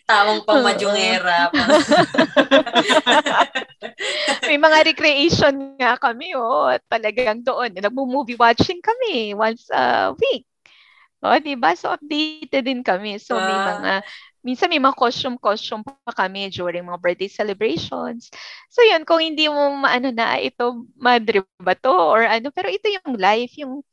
[0.05, 1.49] tawang pamadyongera.
[4.51, 6.75] may mga recreation nga kami, oh.
[6.91, 7.79] Talagang doon.
[7.79, 10.50] Nagmo-movie watching kami once a week.
[11.21, 11.77] Oh, 'di ba?
[11.77, 13.21] So updated din kami.
[13.21, 13.67] So may ah.
[13.77, 13.93] mga
[14.41, 18.33] minsan may mga costume-costume pa kami during mga birthday celebrations.
[18.73, 22.89] So yun, kung hindi mo maano na ito madre ba to or ano, pero ito
[22.89, 23.85] yung life, yung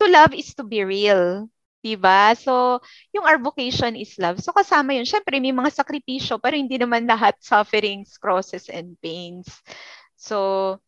[0.00, 1.48] to love is to be real.
[1.86, 2.34] Diba?
[2.34, 2.82] So,
[3.14, 4.42] yung our vocation is love.
[4.42, 5.06] So, kasama yun.
[5.06, 9.46] Siyempre, may mga sakripisyo, pero hindi naman lahat sufferings, crosses, and pains.
[10.18, 10.82] So,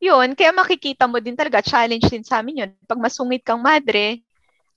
[0.00, 2.70] yun, kaya makikita mo din talaga, challenge din sa amin yun.
[2.88, 4.24] Pag masungit kang madre,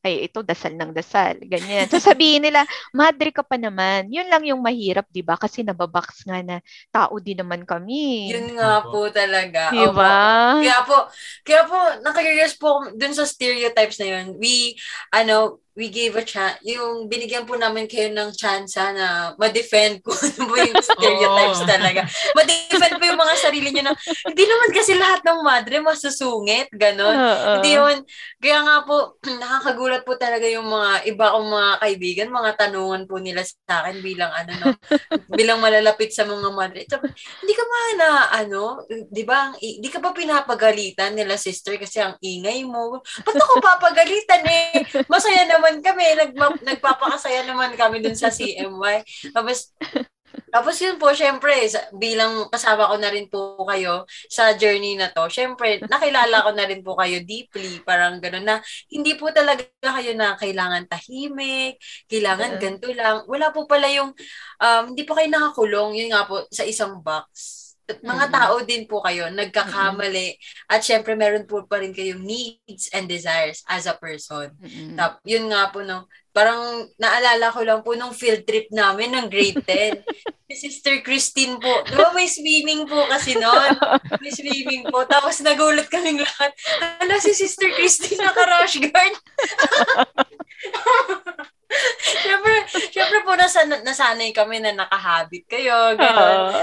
[0.01, 1.85] ay ito dasal ng dasal, ganyan.
[1.85, 4.09] So sabihin nila, madre ka pa naman.
[4.09, 5.37] Yun lang yung mahirap, 'di ba?
[5.37, 6.57] Kasi nababox nga na
[6.89, 8.33] tao din naman kami.
[8.33, 9.69] Yun nga po talaga.
[9.69, 10.57] Di ba?
[10.57, 10.97] Kaya po,
[11.45, 14.25] kaya po, nakakurious po dun sa stereotypes na yun.
[14.41, 14.73] We,
[15.13, 20.11] ano, we gave a chance, yung binigyan po namin kayo ng chance na ma-defend ko
[20.39, 21.69] ano yung stereotypes Oo.
[21.69, 22.01] talaga.
[22.35, 23.93] Ma-defend po yung mga sarili nyo na,
[24.27, 27.15] hindi naman kasi lahat ng madre masusungit, ganon.
[27.15, 27.51] Oo.
[27.59, 27.97] Hindi yun.
[28.43, 33.15] Kaya nga po, nakakagulat po talaga yung mga iba kong mga kaibigan, mga tanungan po
[33.23, 34.67] nila sa akin bilang ano, no,
[35.37, 36.83] bilang malalapit sa mga madre.
[36.87, 37.07] Sabi,
[37.41, 38.09] Hindi ka ba na,
[38.43, 42.99] ano, di ba, ang i- di ka ba pinapagalitan nila sister kasi ang ingay mo?
[43.23, 44.83] Ba't ako papagalitan eh?
[45.07, 49.05] Masaya naman kami, nagma- nagpapakasaya naman kami dun sa CMY.
[49.29, 49.69] Tapos,
[50.49, 51.53] tapos yun po, syempre,
[51.95, 56.65] bilang kasama ko na rin po kayo sa journey na to, syempre, nakilala ko na
[56.67, 58.57] rin po kayo deeply, parang gano'n na,
[58.89, 61.77] hindi po talaga kayo na kailangan tahimik,
[62.09, 62.59] kailangan Uh.
[62.59, 63.23] ganito lang.
[63.29, 64.11] Wala po pala yung,
[64.59, 67.60] um, hindi po kayo nakakulong, yun nga po, sa isang box.
[67.99, 70.39] Mga tao din po kayo, nagkakamali,
[70.71, 74.55] at syempre, meron po pa rin kayong needs and desires as a person.
[74.63, 74.95] Mm-mm.
[74.95, 79.27] Tap, yun nga po, no, parang naalala ko lang po nung field trip namin ng
[79.27, 79.99] grade 10.
[80.51, 81.83] si Sister Christine po.
[81.87, 83.71] Di ba may swimming po kasi noon?
[84.19, 85.07] May swimming po.
[85.07, 86.51] Tapos nagulat kaming lahat.
[86.99, 89.15] Ala, si Sister Christine naka-rash guard.
[92.21, 92.53] Siyempre,
[92.91, 95.95] siyempre po nasa, nasanay kami na nakahabit kayo.
[95.97, 96.39] Ganun.
[96.53, 96.61] Oo.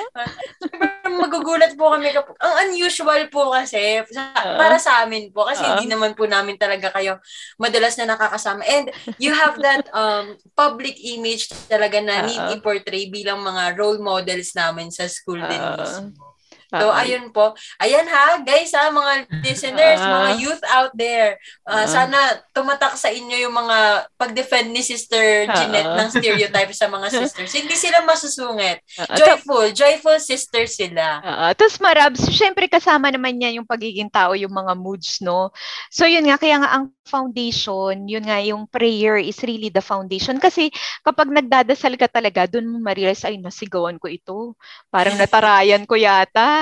[0.63, 0.89] Siyempre,
[1.19, 5.89] magugulat po kami kapag, ang unusual po kasi, sa, para sa amin po, kasi hindi
[5.89, 7.19] naman po namin talaga kayo
[7.57, 8.63] madalas na nakakasama.
[8.69, 12.27] And you have that um public image talaga na Oo.
[12.29, 15.77] need i-portray bilang mga role models namin sa school din Oo.
[15.81, 16.28] mismo.
[16.69, 16.93] So, Oo.
[16.93, 17.57] ayun po.
[17.81, 20.11] Ayan ha, guys ha, mga listeners, Ah.
[20.21, 21.41] mga youth out there.
[21.65, 21.87] Uh, Ah.
[21.89, 22.19] sana
[22.53, 23.77] tumatak sa inyo yung mga
[24.15, 25.97] pag-defend ni Sister Jeanette Ah.
[25.97, 27.49] ng stereotype sa mga sisters.
[27.51, 28.85] Hindi sila masusungit.
[29.01, 29.17] Oo.
[29.17, 31.25] Joyful, joyful sisters sila.
[31.25, 31.47] Oo.
[31.57, 35.49] Tapos marabs, syempre kasama naman niya yung pagiging tao, yung mga moods, no?
[35.89, 40.37] So yun nga, kaya nga ang foundation, yun nga, yung prayer is really the foundation.
[40.37, 40.69] Kasi
[41.01, 44.39] kapag nagdadasal ka talaga, dun mo ma-realize, ay, nasigawan ko ito.
[44.89, 46.58] Parang natarayan ko yata.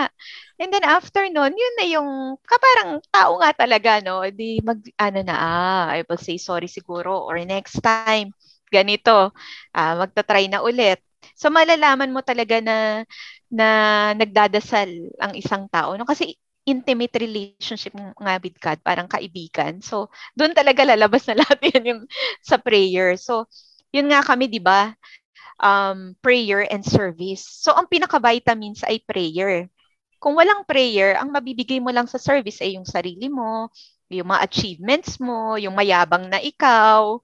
[0.61, 2.11] And then after nun, yun na yung,
[2.45, 4.25] kaparang tao nga talaga, no?
[4.33, 8.33] Di mag, ano na, ah, I will say sorry siguro, or next time,
[8.73, 9.33] ganito,
[9.77, 11.01] ah, magta-try na ulit.
[11.37, 13.03] So malalaman mo talaga na
[13.51, 13.69] na
[14.15, 14.91] nagdadasal
[15.23, 15.95] ang isang tao.
[15.95, 16.07] No?
[16.09, 16.35] Kasi
[16.67, 19.79] intimate relationship nga with God, parang kaibigan.
[19.79, 22.03] So, doon talaga lalabas na lahat yan yung
[22.43, 23.15] sa prayer.
[23.15, 23.47] So,
[23.95, 24.91] yun nga kami, di ba?
[25.63, 27.47] Um, prayer and service.
[27.47, 29.71] So, ang pinaka-vitamins ay prayer.
[30.19, 33.69] Kung walang prayer, ang mabibigay mo lang sa service ay yung sarili mo,
[34.07, 37.19] yung mga achievements mo, yung mayabang na ikaw.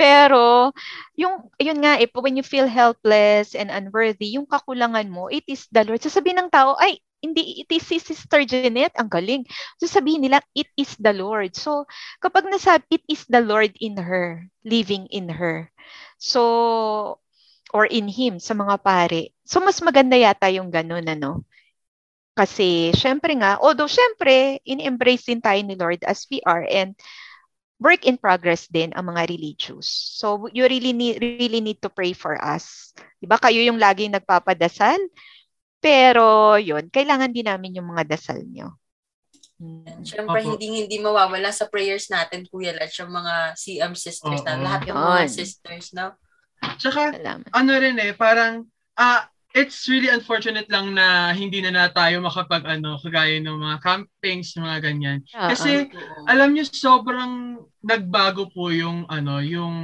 [0.00, 0.70] Pero,
[1.16, 5.64] yung, yun nga, eh, when you feel helpless and unworthy, yung kakulangan mo, it is
[5.72, 6.04] the Lord.
[6.04, 9.48] Sasabihin ng tao, ay, hindi, it is si Sister Jeanette, ang galing.
[9.80, 11.56] Sasabihin nila, it is the Lord.
[11.56, 11.88] So,
[12.20, 15.72] kapag nasabi, it is the Lord in her, living in her.
[16.20, 17.16] So,
[17.72, 19.32] or in Him, sa mga pare.
[19.48, 21.48] So, mas maganda yata yung ganun, ano?
[22.34, 26.98] Kasi, syempre nga, although syempre, in-embrace din tayo ni Lord as we are and
[27.78, 29.86] work in progress din ang mga religious.
[30.18, 32.90] So, you really need, really need to pray for us.
[33.22, 33.38] Diba?
[33.38, 34.98] Kayo yung laging nagpapadasal.
[35.78, 38.74] Pero, yun, kailangan din namin yung mga dasal nyo.
[39.60, 40.02] Hmm.
[40.02, 40.58] Siyempre, Opo.
[40.58, 44.64] hindi hindi mawawala sa prayers natin, Kuya Lats, yung mga CM sisters na, Oo.
[44.64, 46.18] lahat ng mga sisters, no?
[46.82, 47.48] Tsaka, Salamat.
[47.52, 48.66] ano rin eh, parang,
[48.98, 53.78] ah, it's really unfortunate lang na hindi na na tayo makapag, ano, kagaya ng mga
[53.80, 55.18] campings, mga ganyan.
[55.30, 56.26] Kasi, Oo.
[56.26, 59.76] alam niyo sobrang nagbago po yung ano yung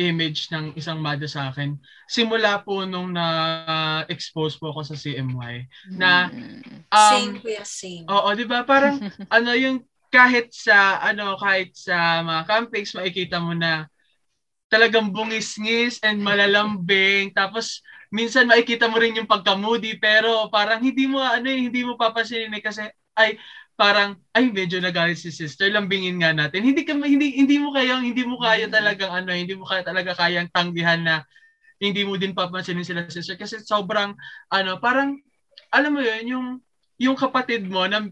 [0.00, 1.76] image ng isang mother sa akin
[2.08, 5.68] simula po nung na-expose po ako sa CMY.
[5.92, 8.04] na- same, Um, Kuya, same.
[8.08, 8.68] oo, 'di ba?
[8.68, 9.00] Parang
[9.36, 9.80] ano yung
[10.12, 13.88] kahit sa ano kahit sa mga campings makikita mo na
[14.68, 17.80] talagang bungis-ngis and malalambing tapos
[18.12, 22.52] minsan makikita mo rin yung pagka-moody pero parang hindi mo ano eh, hindi mo papansinin
[22.54, 22.84] eh, kasi
[23.16, 23.36] ay
[23.76, 26.62] parang ay medyo nagalit si sister lambingin nga natin.
[26.62, 28.72] Hindi ka hindi hindi mo kayang hindi mo kaya Mm.
[28.72, 31.14] talagang ano hindi mo kaya talaga kayang tanggihan na
[31.82, 33.34] hindi mo din papansinin sila sister.
[33.40, 34.14] Kasi sobrang
[34.52, 35.18] ano parang
[35.72, 36.46] alam mo yun yung
[37.00, 38.06] yung kapatid mo na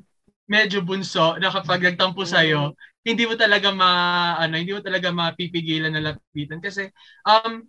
[0.51, 2.75] medyo bunso na kapag nagtampo sa iyo
[3.07, 3.91] hindi mo talaga ma
[4.37, 6.59] ano hindi mo talaga mapipigilan na lapitan.
[6.61, 6.91] Kasi
[7.25, 7.65] um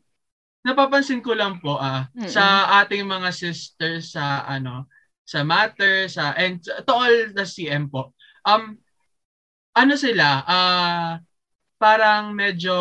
[0.62, 2.30] napapansin ko lang po ah Mm-mm.
[2.30, 4.86] sa ating mga sisters sa ano
[5.32, 8.12] sa Matter, sa, and to all the CM po.
[8.44, 8.84] Um,
[9.72, 11.12] ano sila, ah, uh,
[11.80, 12.76] parang medyo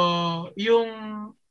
[0.58, 0.90] yung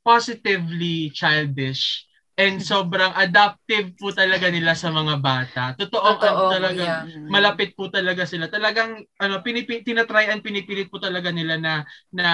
[0.04, 2.06] positively childish
[2.40, 5.64] and sobrang adaptive po talaga nila sa mga bata.
[5.76, 7.28] Totoo, Totoo talaga yeah.
[7.28, 8.48] malapit po talaga sila.
[8.48, 12.26] Talagang ano pinipi, tinatry and pinipilit po talaga nila na na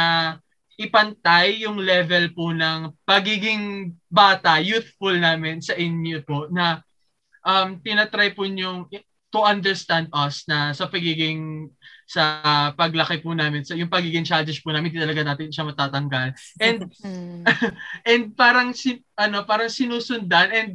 [0.76, 6.84] ipantay yung level po ng pagiging bata, youthful namin sa inyo po na
[7.40, 8.84] um, tinatry po yung
[9.32, 11.68] to understand us na sa pagiging
[12.06, 12.38] sa
[12.78, 16.32] paglaki po namin, sa yung pagiging childish po namin, talaga natin siya matatanggal.
[16.62, 16.86] And
[18.08, 20.70] and parang si, ano, parang sinusundan and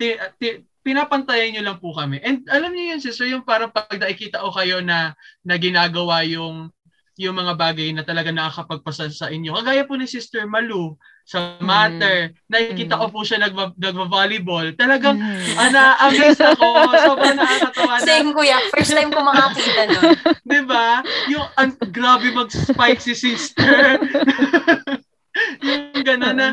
[0.00, 2.18] ti, ti, pinapantayan niyo lang po kami.
[2.24, 5.12] And alam niyo yun, sister, yung parang pag nakikita ko kayo na
[5.44, 6.72] na ginagawa yung
[7.14, 9.54] yung mga bagay na talaga nakakapagpasa sa inyo.
[9.54, 12.52] Kagaya po ni Sister Malu sa Matter, mm.
[12.52, 14.74] nakikita ko po siya nagva- nagva-volleyball.
[14.76, 15.56] Talagang mm.
[15.56, 16.66] ana amaze ako.
[16.92, 18.04] Sobrang nakakatawa na.
[18.04, 20.12] Same kuya, first time ko makakita nun.
[20.50, 21.00] 'Di ba?
[21.32, 24.02] Yung an- grabe mag-spike si Sister.
[25.66, 26.48] yung gano'n na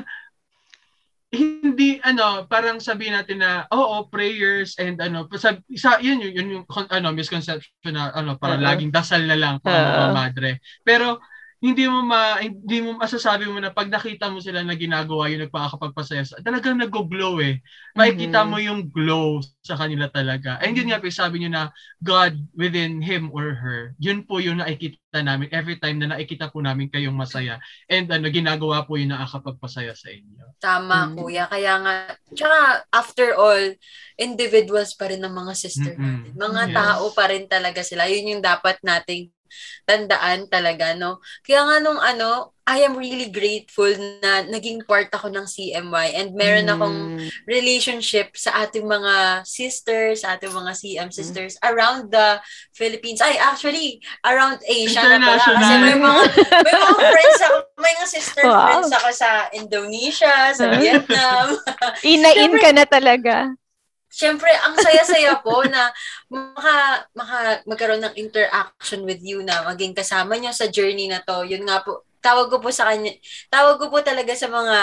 [1.32, 6.47] hindi ano parang sabihin natin na oo prayers and ano sab, isa yun yun, yun
[6.59, 8.67] yung ano misconception na ano para uh-huh.
[8.67, 10.11] laging dasal na lang para uh-huh.
[10.11, 11.23] madre pero
[11.62, 15.45] hindi mo ma hindi mo masasabi mo na pag nakita mo sila na ginagawa yung
[15.45, 17.62] nagpakakapagpasaya sa talagang nag-glow eh.
[17.93, 18.49] Makikita mm-hmm.
[18.49, 20.57] mo yung glow sa kanila talaga.
[20.57, 21.70] And yun nga po sabi niyo na
[22.01, 23.93] God within him or her.
[24.01, 27.62] Yun po yung nakikita namin every time na nakikita po namin kayong masaya.
[27.86, 30.57] And ano ginagawa po yung nakakapagpasaya sa inyo.
[30.57, 31.18] Tama mm-hmm.
[31.22, 31.45] kuya.
[31.45, 31.93] Kaya nga
[32.34, 33.78] tsaka after all
[34.18, 36.34] individuals pa rin ng mga sister mm-hmm.
[36.34, 36.41] natin.
[36.41, 36.74] Mga yes.
[36.74, 38.09] tao pa rin talaga sila.
[38.09, 39.30] Yun yung dapat nating
[39.86, 41.20] tandaan talaga, no?
[41.45, 43.89] Kaya nga nung ano, I am really grateful
[44.22, 46.74] na naging part ako ng CMY and meron mm.
[46.78, 46.99] akong
[47.49, 51.16] relationship sa ating mga sisters, sa ating mga CM mm.
[51.16, 51.68] sisters mm.
[51.68, 52.38] around the
[52.72, 53.20] Philippines.
[53.20, 55.41] Ay, actually, around Asia na pala.
[55.41, 56.22] Kasi may mga,
[56.64, 58.64] may mga friends ako, may mga sister wow.
[58.70, 61.45] friends ako sa Indonesia, sa Vietnam.
[62.14, 63.52] Ina-in ka na talaga.
[64.12, 65.88] Siyempre, ang saya-saya po na
[66.28, 71.47] maka, maka, magkaroon ng interaction with you na maging kasama nyo sa journey na to.
[71.47, 73.11] Yun nga po, tawag ko po sa kanya,
[73.49, 74.78] tawag ko po talaga sa mga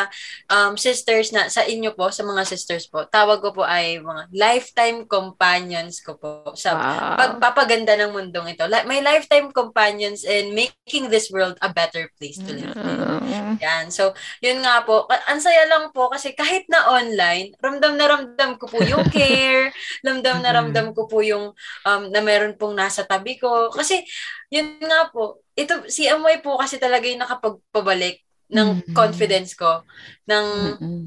[0.51, 4.28] um, sisters na, sa inyo po, sa mga sisters po, tawag ko po ay mga
[4.34, 7.16] lifetime companions ko po sa wow.
[7.16, 8.66] pagpapaganda ng mundong ito.
[8.84, 12.74] My lifetime companions in making this world a better place to live.
[12.74, 13.62] Mm.
[13.62, 13.91] Yan.
[13.91, 14.12] So,
[14.43, 15.07] yun nga po.
[15.09, 19.70] Ang saya lang po kasi kahit na online, ramdam na ramdam ko po yung care,
[20.03, 21.55] ramdam na ramdam ko po yung
[21.86, 23.70] um, na meron pong nasa tabi ko.
[23.70, 24.03] Kasi,
[24.49, 28.22] yun nga po, ito, si Amoy po kasi talaga yung nakapagpabalik
[28.54, 28.94] ng mm-hmm.
[28.94, 29.82] confidence ko,
[30.30, 30.46] ng,
[30.78, 31.04] mm-hmm.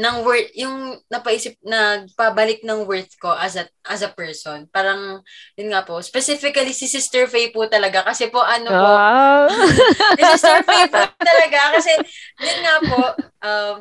[0.00, 4.64] ng worth, yung napaisip, nagpabalik ng worth ko as a, as a person.
[4.72, 5.20] Parang,
[5.54, 9.46] yun nga po, specifically si Sister Faye po talaga, kasi po ano po, oh.
[10.18, 11.92] si Sister Faye po talaga, kasi,
[12.40, 13.00] yun nga po,
[13.44, 13.76] um,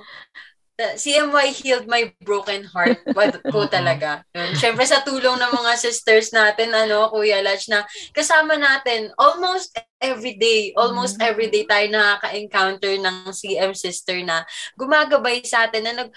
[0.80, 3.04] CMY healed my broken heart
[3.54, 4.24] po talaga.
[4.56, 7.84] Siyempre sa tulong ng mga sisters natin, ano, Kuya Lach, na
[8.16, 11.28] kasama natin almost every day, almost mm-hmm.
[11.28, 14.48] every day tayo nakaka-encounter ng CM sister na
[14.80, 16.10] gumagabay sa atin na nag,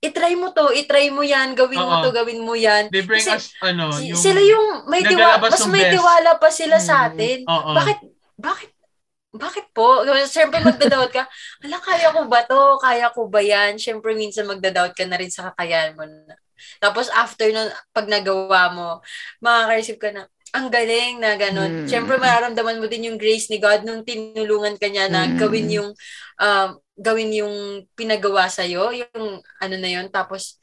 [0.00, 2.00] itry mo to, itry mo yan, gawin Uh-oh.
[2.00, 2.88] mo to, gawin mo yan.
[2.88, 5.94] They bring Kasi, us, ano, yung, sila yung may tiwala, mas may best.
[6.00, 7.08] tiwala pa sila sa mm-hmm.
[7.12, 7.38] atin.
[7.44, 7.74] Uh-oh.
[7.76, 7.98] Bakit,
[8.40, 8.70] bakit
[9.30, 10.02] bakit po?
[10.26, 11.24] Siyempre magdadoubt ka,
[11.64, 12.78] ala, kaya ko ba to?
[12.82, 13.78] Kaya ko ba yan?
[13.78, 16.02] Siyempre minsan magdadoubt ka na rin sa kakayahan mo.
[16.04, 16.34] Na.
[16.82, 18.88] Tapos after nun, pag nagawa mo,
[19.38, 21.84] makaka-receive ka na, ang galing na ganun.
[21.84, 21.86] Mm.
[21.86, 25.38] Siyempre mararamdaman mo din yung grace ni God nung tinulungan ka niya na mm.
[25.38, 25.90] gawin yung
[26.42, 30.58] um, gawin yung pinagawa sa iyo, yung ano na yon tapos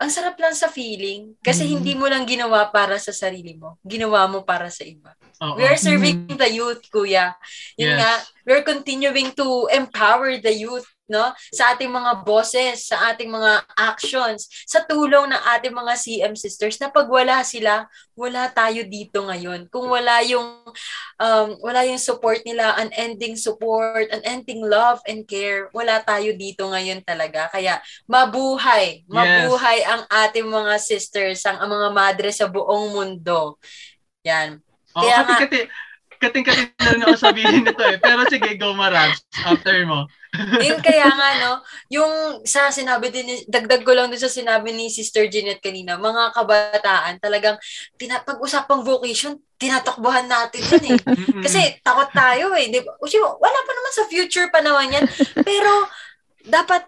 [0.00, 1.70] ang sarap lang sa feeling kasi mm.
[1.76, 3.76] hindi mo lang ginawa para sa sarili mo.
[3.84, 5.12] Ginawa mo para sa iba.
[5.36, 5.60] Uh-oh.
[5.60, 6.40] We are serving mm.
[6.40, 7.36] the youth, kuya.
[7.76, 7.98] Yun yes.
[8.00, 8.12] nga,
[8.46, 11.34] we're continuing to empower the youth no?
[11.50, 16.78] Sa ating mga bosses, sa ating mga actions, sa tulong ng ating mga CM sisters
[16.78, 19.66] na pag wala sila, wala tayo dito ngayon.
[19.74, 20.62] Kung wala yung
[21.18, 27.02] um, wala yung support nila, unending support, unending love and care, wala tayo dito ngayon
[27.02, 27.50] talaga.
[27.50, 29.90] Kaya mabuhay, mabuhay yes.
[29.90, 33.58] ang ating mga sisters, ang, ang mga madre sa buong mundo.
[34.22, 34.62] Yan.
[34.94, 35.60] Oh, Kaya kati, nga, kati,
[36.20, 37.96] kating-kating na rin ako sabihin nito eh.
[37.96, 39.24] Pero sige, go Marabs.
[39.40, 40.04] After mo.
[40.62, 41.52] Yun kaya nga, no,
[41.90, 46.36] yung sa sinabi din, dagdag ko lang din sa sinabi ni Sister Jeanette kanina, mga
[46.36, 47.58] kabataan, talagang
[47.98, 50.98] tina, pag-usapang vocation, tinatakbuhan natin yun eh.
[51.44, 52.70] Kasi takot tayo eh.
[52.70, 52.94] Di ba?
[53.40, 55.04] Wala pa naman sa future pa naman yan.
[55.42, 55.88] Pero,
[56.46, 56.86] dapat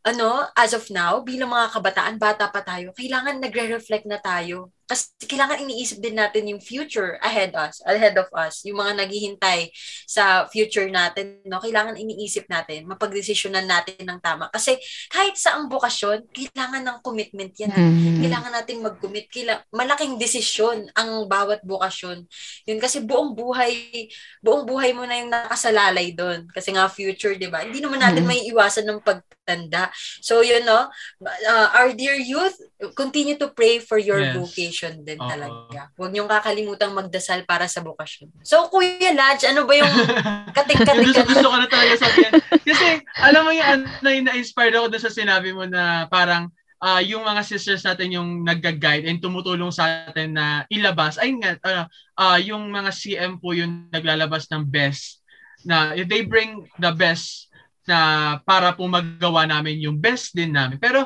[0.00, 5.14] ano, as of now, bilang mga kabataan, bata pa tayo, kailangan nagre-reflect na tayo kasi
[5.22, 9.70] kailangan iniisip din natin yung future ahead us, ahead of us, yung mga naghihintay
[10.02, 11.62] sa future natin, no?
[11.62, 14.50] Kailangan iniisip natin, mapagdesisyonan natin ng tama.
[14.50, 14.74] Kasi
[15.06, 17.70] kahit sa ang bukasyon, kailangan ng commitment yan.
[17.70, 18.18] Mm-hmm.
[18.26, 19.30] Kailangan nating mag-commit.
[19.30, 22.26] Kaila- malaking desisyon ang bawat bukasyon.
[22.66, 24.10] Yun kasi buong buhay,
[24.42, 26.50] buong buhay mo na yung nakasalalay doon.
[26.50, 27.62] Kasi nga future, di ba?
[27.62, 28.42] Hindi naman natin mm-hmm.
[28.42, 29.94] may iwasan ng pagtanda.
[30.18, 30.90] So, yun, no?
[31.22, 32.58] Uh, our dear youth,
[32.98, 34.34] continue to pray for your yes.
[34.34, 35.28] vocation bukasyon din Uh-oh.
[35.28, 35.80] talaga.
[36.00, 38.32] Huwag niyong kakalimutang magdasal para sa bukasyon.
[38.40, 39.92] So, Kuya Lodge, ano ba yung
[40.56, 41.12] kating-kating?
[41.12, 42.32] gusto, gusto ko na talaga sabihin.
[42.64, 42.86] Kasi,
[43.20, 46.48] alam mo yung na-inspired ako doon sa sinabi mo na parang
[46.80, 51.20] uh, yung mga sisters natin yung nagga-guide and tumutulong sa atin na ilabas.
[51.20, 51.84] Ay nga, uh,
[52.16, 55.20] uh, yung mga CM po yung naglalabas ng best
[55.60, 57.52] na they bring the best
[57.84, 60.80] na para po magawa namin yung best din namin.
[60.80, 61.04] Pero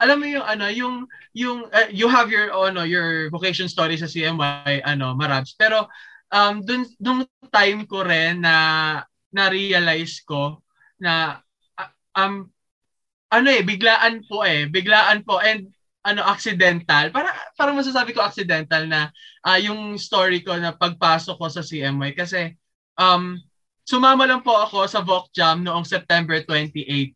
[0.00, 0.96] alam mo yung ano, yung
[1.36, 5.56] yung uh, you have your ano, your vocation story sa CMY ano, Marabs.
[5.56, 5.88] Pero
[6.32, 8.54] um dun nung time ko rin na
[9.32, 10.64] na-realize ko
[11.00, 11.40] na
[11.76, 12.48] uh, um
[13.32, 15.68] ano eh biglaan po eh, biglaan po and
[16.02, 17.08] ano accidental.
[17.14, 19.08] Para parang masasabi ko accidental na
[19.46, 22.54] uh, yung story ko na pagpasok ko sa CMY kasi
[22.98, 23.38] um
[23.92, 27.12] Sumama lang po ako sa VOC Jam noong September 2018.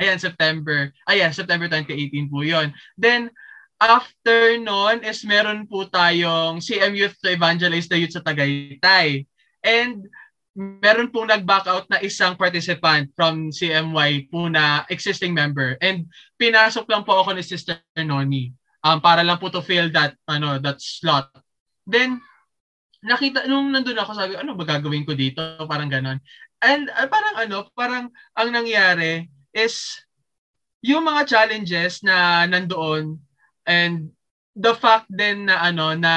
[0.00, 0.88] Ayan, September.
[1.04, 2.72] Ayan, September 2018 po yon.
[2.96, 3.28] Then,
[3.76, 9.28] after noon is meron po tayong CM Youth to Evangelize the Youth sa Tagaytay.
[9.60, 10.08] And
[10.56, 15.76] meron pong nag-back out na isang participant from CMY po na existing member.
[15.84, 16.08] And
[16.40, 18.56] pinasok lang po ako ni Sister Noni
[18.88, 21.28] um, para lang po to fill that ano that slot.
[21.84, 22.24] Then
[23.04, 25.40] nakita, nung nandun ako, sabi, ano ba gagawin ko dito?
[25.64, 26.20] Parang ganon.
[26.60, 30.04] And uh, parang ano, parang ang nangyari is
[30.84, 33.20] yung mga challenges na nandoon
[33.68, 34.12] and
[34.56, 36.14] the fact then na ano na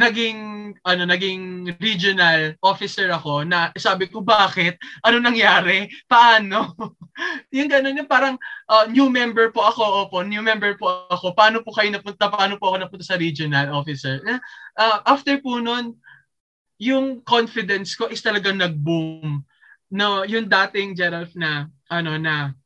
[0.00, 4.80] naging ano naging regional officer ako na sabi ko bakit?
[5.04, 5.92] Ano nangyari?
[6.08, 6.72] Paano?
[7.52, 11.36] Yung ganun yung parang uh, new member po ako opo new member po ako.
[11.36, 12.32] Paano po kayo napunta?
[12.32, 14.24] Paano po ako napunta sa regional officer?
[14.72, 16.00] Uh, after po noon
[16.80, 19.44] yung confidence ko is talagang nag-boom.
[19.92, 22.56] No yung dating Gerald na ano na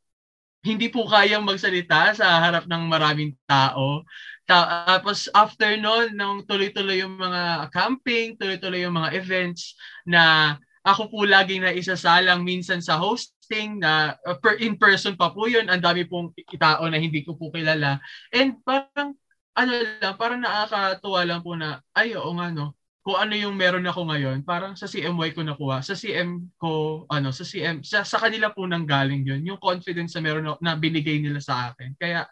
[0.64, 4.06] hindi po kayang magsalita sa harap ng maraming tao
[4.44, 9.72] tapos after noon, nung tuloy-tuloy yung mga camping, tuloy-tuloy yung mga events
[10.04, 15.32] na ako po laging na isasalang minsan sa hosting na uh, per in person pa
[15.32, 15.64] po yun.
[15.72, 17.96] Ang dami pong tao na hindi ko po kilala.
[18.28, 19.16] And parang
[19.56, 22.76] ano lang, parang nakakatuwa lang po na ay oo nga no.
[23.04, 25.84] Kung ano yung meron ako ngayon, parang sa CMY ko nakuha.
[25.84, 29.44] Sa CM ko, ano, sa CM, sa, sa kanila po nang galing yun.
[29.44, 31.92] Yung confidence na meron na binigay nila sa akin.
[32.00, 32.24] Kaya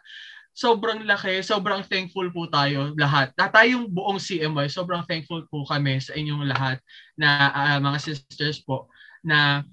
[0.53, 3.33] sobrang laki, sobrang thankful po tayo lahat.
[3.33, 6.77] Na tayong buong CMY, sobrang thankful po kami sa inyong lahat
[7.17, 8.87] na uh, mga sisters po
[9.25, 9.65] na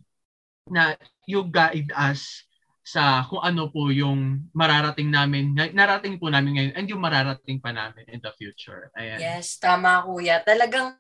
[0.67, 0.97] na
[1.29, 2.49] you guide us
[2.91, 7.71] sa kung ano po yung mararating namin, narating po namin ngayon and yung mararating pa
[7.71, 8.91] namin in the future.
[8.99, 9.23] Ayan.
[9.23, 10.43] Yes, tama kuya.
[10.43, 10.99] Talagang,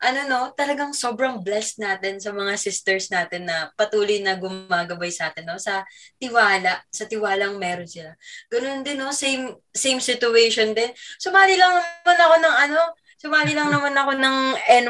[0.00, 5.28] ano no, talagang sobrang blessed natin sa mga sisters natin na patuloy na gumagabay sa
[5.28, 5.60] atin, no?
[5.60, 5.84] Sa
[6.16, 8.16] tiwala, sa tiwalang meron sila.
[8.48, 9.12] Ganun din, no?
[9.12, 10.88] Same, same situation din.
[11.20, 12.80] Sumali lang naman ako ng ano,
[13.16, 14.38] Sumali lang naman ako ng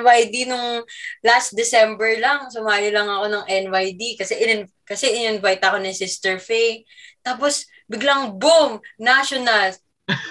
[0.03, 0.83] NYD nung
[1.23, 2.51] last December lang.
[2.51, 6.87] Sumali lang ako ng NYD kasi in kasi in-invite ako ni Sister Faye.
[7.27, 9.75] Tapos biglang boom, national.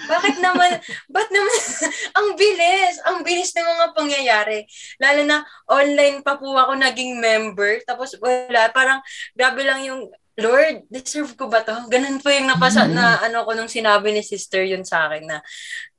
[0.08, 0.80] Bakit naman,
[1.14, 1.60] ba't naman,
[2.18, 4.58] ang bilis, ang bilis ng mga pangyayari.
[4.96, 9.04] Lalo na online pa po ako naging member, tapos wala, parang
[9.36, 11.88] grabe lang yung, Lord, deserve ko ba to?
[11.88, 12.96] Ganun po yung napasa, mm-hmm.
[12.96, 15.38] na ano ko nung sinabi ni sister yun sa akin na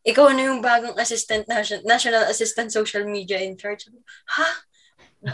[0.05, 3.89] ikaw na yung bagong assistant, national, national assistant social media in charge.
[4.37, 4.49] Ha?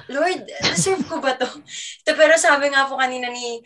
[0.08, 1.48] Lord, deserve ko ba to?
[2.08, 3.60] Pero sabi nga po kanina ni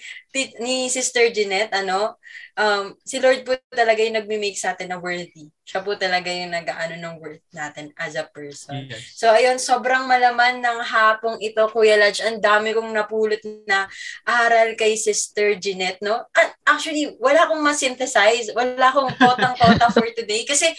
[0.57, 2.18] ni Sister Jeanette, ano,
[2.57, 5.49] um, si Lord po talaga yung nagme-make sa atin na worthy.
[5.61, 8.89] Siya po talaga yung nag-aano ng worth natin as a person.
[8.89, 9.18] Yes.
[9.18, 12.22] So, ayun, sobrang malaman ng hapong ito, Kuya Lodge.
[12.26, 13.86] Ang dami kong napulot na
[14.26, 16.26] aral kay Sister Jeanette, no?
[16.65, 18.53] Actually, wala akong ma-synthesize.
[18.57, 20.45] Wala akong kotang-kota for today.
[20.45, 20.74] Kasi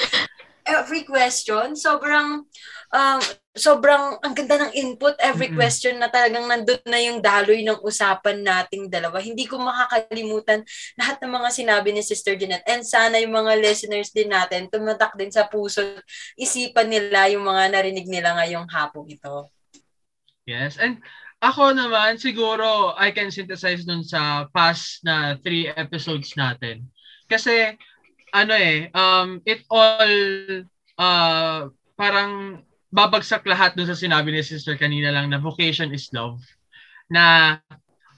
[0.69, 2.45] every question, sobrang
[2.93, 3.21] um,
[3.59, 5.59] sobrang ang ganda ng input every mm-hmm.
[5.59, 9.19] question na talagang nandun na yung daloy ng usapan nating dalawa.
[9.19, 10.63] Hindi ko makakalimutan
[10.97, 12.65] lahat ng mga sinabi ni Sister Jeanette.
[12.71, 15.83] And sana yung mga listeners din natin tumatak din sa puso,
[16.39, 19.51] isipan nila yung mga narinig nila ngayong hapon ito.
[20.49, 21.05] Yes, and
[21.39, 26.83] Ako naman, siguro, I can synthesize nun sa past na three episodes natin.
[27.31, 27.79] Kasi,
[28.35, 30.15] ano eh, um, it all,
[30.99, 36.41] uh, parang babagsak lahat dun sa sinabi ni sister kanina lang na vocation is love.
[37.13, 37.57] Na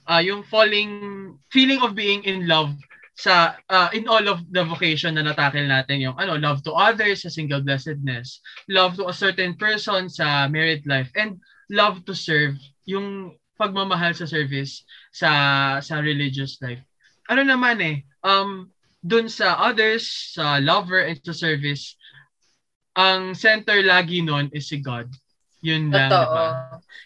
[0.07, 2.71] uh, yung falling, feeling of being in love
[3.15, 7.21] sa uh, in all of the vocation na natakil natin yung ano love to others
[7.21, 8.39] sa single blessedness
[8.71, 11.37] love to a certain person sa married life and
[11.69, 12.55] love to serve
[12.87, 15.29] yung pagmamahal sa service sa
[15.83, 16.81] sa religious life.
[17.29, 21.97] Ano naman eh, um dun sa others, sa lover and sa service,
[22.95, 25.07] ang center lagi nun is si God.
[25.61, 26.25] Yun lang, Totoo.
[26.25, 26.49] diba?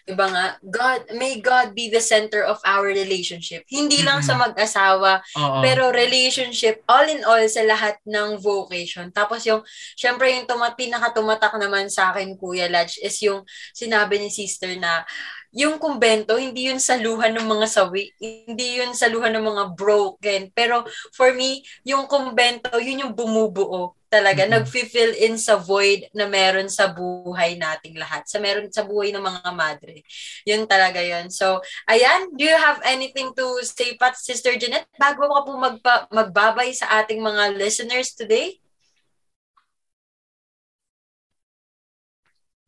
[0.08, 3.68] Diba nga, God, may God be the center of our relationship.
[3.68, 4.32] Hindi lang Mm-mm.
[4.32, 5.60] sa mag-asawa, Oo.
[5.60, 9.12] pero relationship, all in all, sa lahat ng vocation.
[9.12, 9.60] Tapos yung,
[9.92, 13.44] syempre yung tuma, pinaka-tumatak naman sa akin, Kuya Lodge, is yung
[13.76, 15.04] sinabi ni sister na,
[15.52, 20.52] yung kumbento, hindi yun saluhan ng mga sawi, hindi yun saluhan ng mga broken.
[20.52, 20.84] Pero
[21.16, 24.48] for me, yung kumbento, yun yung bumubuo talaga.
[24.48, 24.52] Mhm.
[24.56, 28.24] Nag-fill in sa void na meron sa buhay nating lahat.
[28.24, 30.00] Sa meron sa buhay ng mga madre.
[30.48, 31.28] Yun talaga yun.
[31.28, 35.94] So, ayan, do you have anything to say, Pat, Sister Jeanette, bago ka po magpa,
[36.08, 38.56] magbabay sa ating mga listeners today?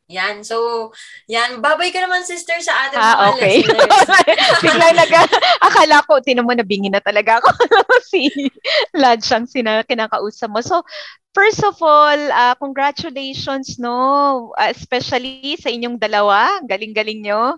[0.08, 0.40] Yan.
[0.40, 0.88] So,
[1.28, 1.60] yan.
[1.60, 3.60] Babay ka naman, sister, sa ating mga Ah, okay.
[3.60, 4.08] listeners.
[4.64, 5.12] Biglang nag
[5.60, 7.52] akala ko, tinan mo, nabingi na talaga ako.
[8.10, 8.32] si
[8.96, 10.64] Lad siyang sina, kinakausap mo.
[10.64, 10.80] So,
[11.34, 14.52] first of all, uh, congratulations, no?
[14.58, 16.60] Uh, especially sa inyong dalawa.
[16.66, 17.56] Galing-galing nyo.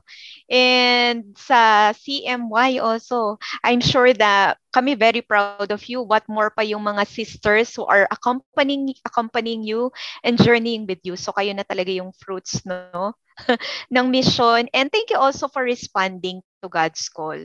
[0.50, 6.02] And sa CMY also, I'm sure that kami very proud of you.
[6.02, 9.94] What more pa yung mga sisters who are accompanying accompanying you
[10.26, 11.14] and journeying with you.
[11.14, 13.14] So kayo na talaga yung fruits no
[13.94, 14.66] ng mission.
[14.74, 17.38] And thank you also for responding to God's call.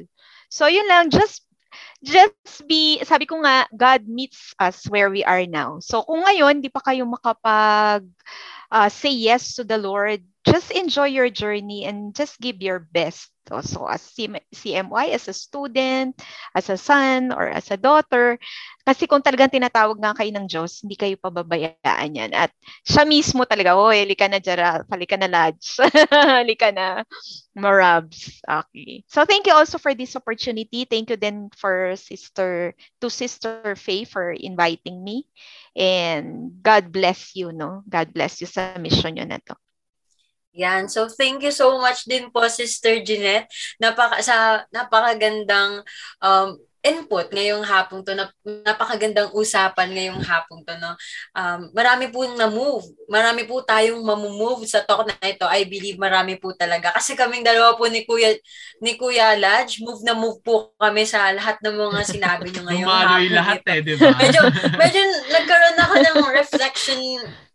[0.50, 1.46] So yun lang, just
[2.04, 5.80] just be, sabi ko nga, God meets us where we are now.
[5.80, 8.06] So kung ngayon, di pa kayo makapag
[8.72, 10.22] uh, say yes to the Lord,
[10.56, 13.28] just enjoy your journey and just give your best.
[13.46, 16.16] So, as CM- CMY, as a student,
[16.56, 18.40] as a son, or as a daughter,
[18.88, 22.32] kasi kung talagang tinatawag nga kayo ng Diyos, hindi kayo pababayaan yan.
[22.34, 22.50] At
[22.88, 25.78] siya mismo talaga, oh, halika na Gerald, halika na Lads,
[26.40, 27.06] halika na
[27.54, 28.42] Marabs.
[28.48, 29.06] Okay.
[29.12, 30.88] So thank you also for this opportunity.
[30.90, 35.28] Thank you then for sister, to Sister Faye for inviting me.
[35.76, 37.86] And God bless you, no?
[37.86, 39.54] God bless you sa mission nyo na to.
[40.56, 40.88] Yan.
[40.88, 45.84] So, thank you so much din po, Sister Jeanette, napaka, sa napakagandang
[46.24, 46.50] um,
[46.86, 50.94] input ngayong hapong to, nap, napakagandang usapan ngayong hapong to, no?
[51.34, 52.86] Um, marami po na-move.
[53.10, 55.50] Marami po tayong mamumove sa talk na ito.
[55.50, 56.94] I believe marami po talaga.
[56.94, 58.38] Kasi kaming dalawa po ni Kuya,
[58.86, 62.86] ni Kuya Lodge, move na move po kami sa lahat ng mga sinabi nyo ngayong
[62.86, 63.34] Dumaloy hapon.
[63.34, 64.14] lahat eh, di ba?
[64.22, 64.42] medyo,
[64.78, 65.02] medyo
[65.34, 67.02] nagkaroon ako ng reflection,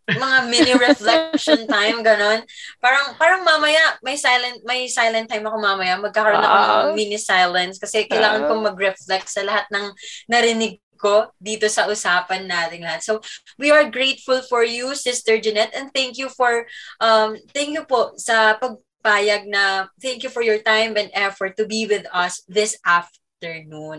[0.09, 2.41] mga mini reflection time, ganon.
[2.81, 6.93] Parang, parang mamaya, may silent, may silent time ako mamaya, magkakaroon ako ng Ah.
[6.97, 8.47] mini silence kasi kailangan Ah.
[8.49, 9.93] kong mag-reflect sa lahat ng
[10.27, 13.01] narinig ko dito sa usapan natin lahat.
[13.01, 13.25] So,
[13.57, 16.69] we are grateful for you, Sister Jeanette, and thank you for,
[17.01, 21.65] um, thank you po sa pagpayag na, thank you for your time and effort to
[21.65, 23.20] be with us this afternoon.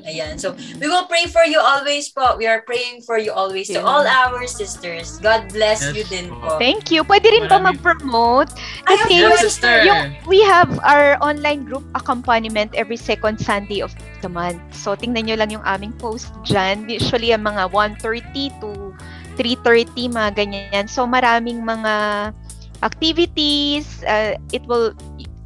[0.06, 0.38] Ayan.
[0.38, 2.38] So, we will pray for you always po.
[2.38, 3.90] We are praying for you always to Yeah.
[3.90, 5.18] all our sisters.
[5.18, 6.62] God bless Yes you din po.
[6.62, 7.02] Thank you.
[7.02, 8.54] Pwede rin ba Marami- mag-promote?
[8.86, 9.82] Kasi Yes, sister.
[9.82, 13.90] Yung, we have our online group accompaniment every second Sunday of
[14.22, 14.62] the month.
[14.70, 16.86] So, tingnan nyo lang yung aming post dyan.
[16.86, 18.94] Usually, ang mga 1.30 to
[19.34, 20.86] 3.30, mga ganyan.
[20.86, 22.30] So, maraming mga
[22.82, 24.06] activities.
[24.06, 24.94] Uh, it will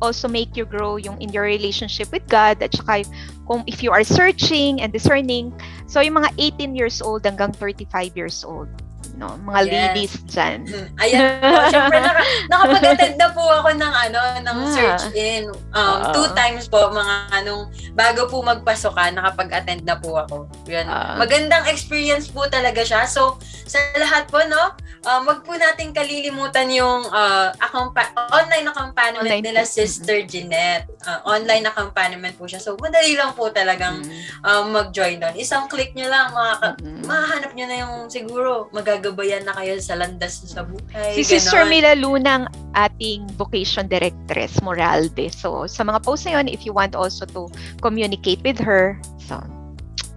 [0.00, 3.04] also make you grow yung in your relationship with God at saka
[3.46, 5.54] kung if you are searching and discerning.
[5.86, 8.68] So, yung mga 18 years old hanggang 35 years old.
[9.16, 9.72] No, mga Yes.
[9.72, 10.58] ladies dyan.
[10.62, 11.48] Hmm, Ayan po.
[11.72, 14.68] Siyempre, naka, nakapag-attend na po ako ng, ano, ng Ah.
[14.70, 15.44] search in.
[15.72, 17.62] Um, two times po, mga anong,
[17.92, 20.36] bago po magpasokan, nakapag-attend na po ako.
[20.66, 20.84] Yan.
[20.84, 21.16] Ah.
[21.16, 23.04] Magandang experience po talaga siya.
[23.06, 29.24] So, sa lahat po, no, um, wag po natin kalilimutan yung uh, accompa- online accompaniment
[29.26, 29.64] Online nila.
[29.64, 30.86] Sister Jeanette.
[31.02, 32.60] Uh, online accompaniment po siya.
[32.60, 34.12] So, madali lang po talagang Mm.
[34.44, 35.34] um, mag-join doon.
[35.34, 37.02] Isang click nyo lang, makaka- Mm.
[37.02, 38.68] mahanap nyo na yung siguro
[39.06, 41.14] magagabayan na kayo sa landas sa buhay.
[41.14, 41.70] Si Sister ganon.
[41.70, 45.30] Mila Luna ang ating vocation directress, Moralde.
[45.30, 47.46] So, sa mga posts na yun, if you want also to
[47.78, 49.38] communicate with her, so,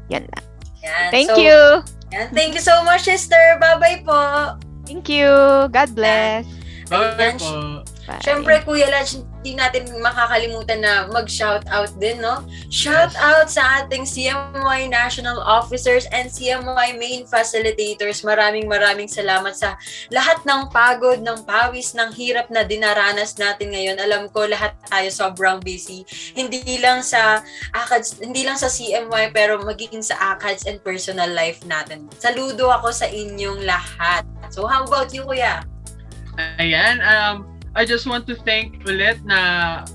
[0.09, 0.45] yan lang.
[0.81, 1.09] Yan.
[1.13, 1.59] Thank So, you!
[2.09, 2.33] yan.
[2.33, 3.61] Thank you so much, sister.
[3.61, 4.19] Bye-bye po.
[4.89, 5.29] Thank you!
[5.69, 6.49] God bless!
[6.89, 7.85] Bye Ayan, po.
[8.09, 8.21] Bye.
[8.25, 12.43] Siyempre, Kuya Lodge, hindi natin makakalimutan na mag-shout out din, no?
[12.67, 18.27] Shout out sa ating CMY National Officers and CMY Main Facilitators.
[18.27, 19.79] Maraming maraming salamat sa
[20.11, 23.97] lahat ng pagod, ng pawis, ng hirap na dinaranas natin ngayon.
[24.03, 26.03] Alam ko lahat tayo sobrang busy.
[26.35, 27.39] Hindi lang sa
[27.71, 32.11] ACADS, hindi lang sa CMY pero magiging sa ACADS and personal life natin.
[32.19, 34.27] Saludo ako sa inyong lahat.
[34.51, 35.63] So how about you, Kuya?
[36.59, 39.39] Ayan, um, I just want to thank ulit na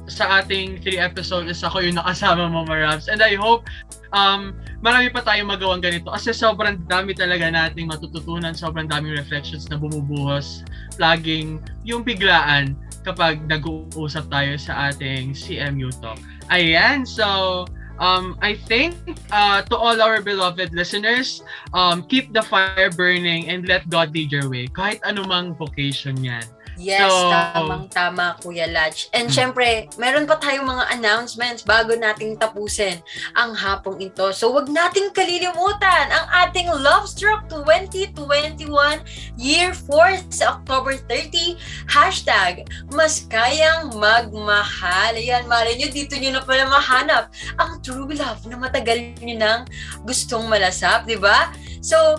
[0.09, 3.12] sa ating three episode is ako yung nakasama mo, Marabs.
[3.12, 3.68] And I hope
[4.16, 9.68] um, marami pa tayong magawang ganito kasi sobrang dami talaga nating matututunan, sobrang daming reflections
[9.68, 10.64] na bumubuhos,
[10.97, 12.72] laging yung biglaan
[13.05, 16.16] kapag nag-uusap tayo sa ating CMU Talk.
[16.49, 17.68] Ayan, so
[18.01, 18.97] um, I think
[19.28, 21.45] uh, to all our beloved listeners,
[21.76, 24.72] um, keep the fire burning and let God lead your way.
[24.72, 26.49] Kahit anumang vocation yan.
[26.76, 29.06] Yes, So- tamang-tama, Kuya Lodge.
[29.14, 29.34] And Hmm.
[29.34, 32.98] syempre, meron pa tayong mga announcements bago nating tapusin
[33.38, 34.30] ang hapong ito.
[34.34, 39.00] So, wag nating kalilimutan ang ating Love Struck 2021
[39.38, 41.56] Year 4 sa October 30.
[41.86, 45.14] Hashtag, mas kayang magmahal.
[45.14, 49.62] Ayan, malay nyo, dito nyo na pala mahanap ang true love na matagal nyo nang
[50.02, 51.52] gustong malasap, di ba?
[51.84, 52.16] So,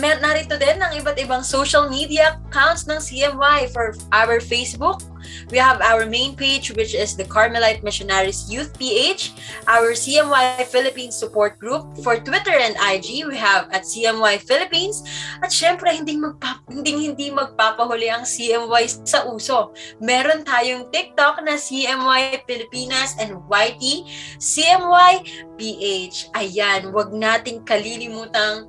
[0.00, 5.04] mer- narito din ang iba't ibang social media accounts ng CMY for our Facebook.
[5.52, 9.36] We have our main page which is the Carmelite Missionaries Youth PH,
[9.68, 11.86] our CMY Philippines support group.
[12.02, 15.04] For Twitter and IG, we have at CMY Philippines.
[15.44, 19.76] At syempre, hindi, magpa- hindi, hindi magpapahuli ang CMY sa uso.
[20.02, 24.08] Meron tayong TikTok na CMY Pilipinas and YT
[24.42, 25.12] CMY
[25.60, 26.34] PH.
[26.34, 28.66] Ayan, wag nating kalilimutang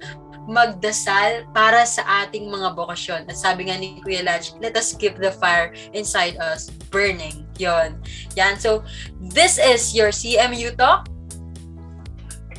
[0.47, 3.29] magdasal para sa ating mga bokasyon.
[3.29, 7.47] At sabi nga ni Kuya Lodge, let us keep the fire inside us burning.
[7.59, 7.99] Yon.
[8.35, 8.59] Yan.
[8.59, 8.83] So,
[9.19, 11.07] this is your CMU Talk.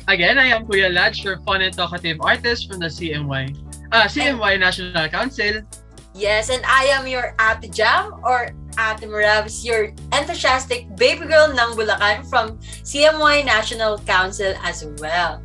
[0.07, 3.57] Again, I am Kuya Lodge, your fun and talkative artist from the CMY.
[3.89, 5.65] Ah, CMY National Council.
[6.15, 8.47] Yes, and I am your Ate Jam or
[8.79, 12.55] Ate Maravs, your enthusiastic baby girl ng Bulacan from
[12.87, 15.43] CMY National Council as well.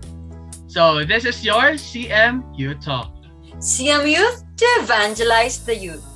[0.71, 3.11] So, this is your CMU Talk.
[3.59, 6.10] CM Youth to evangelize the youth.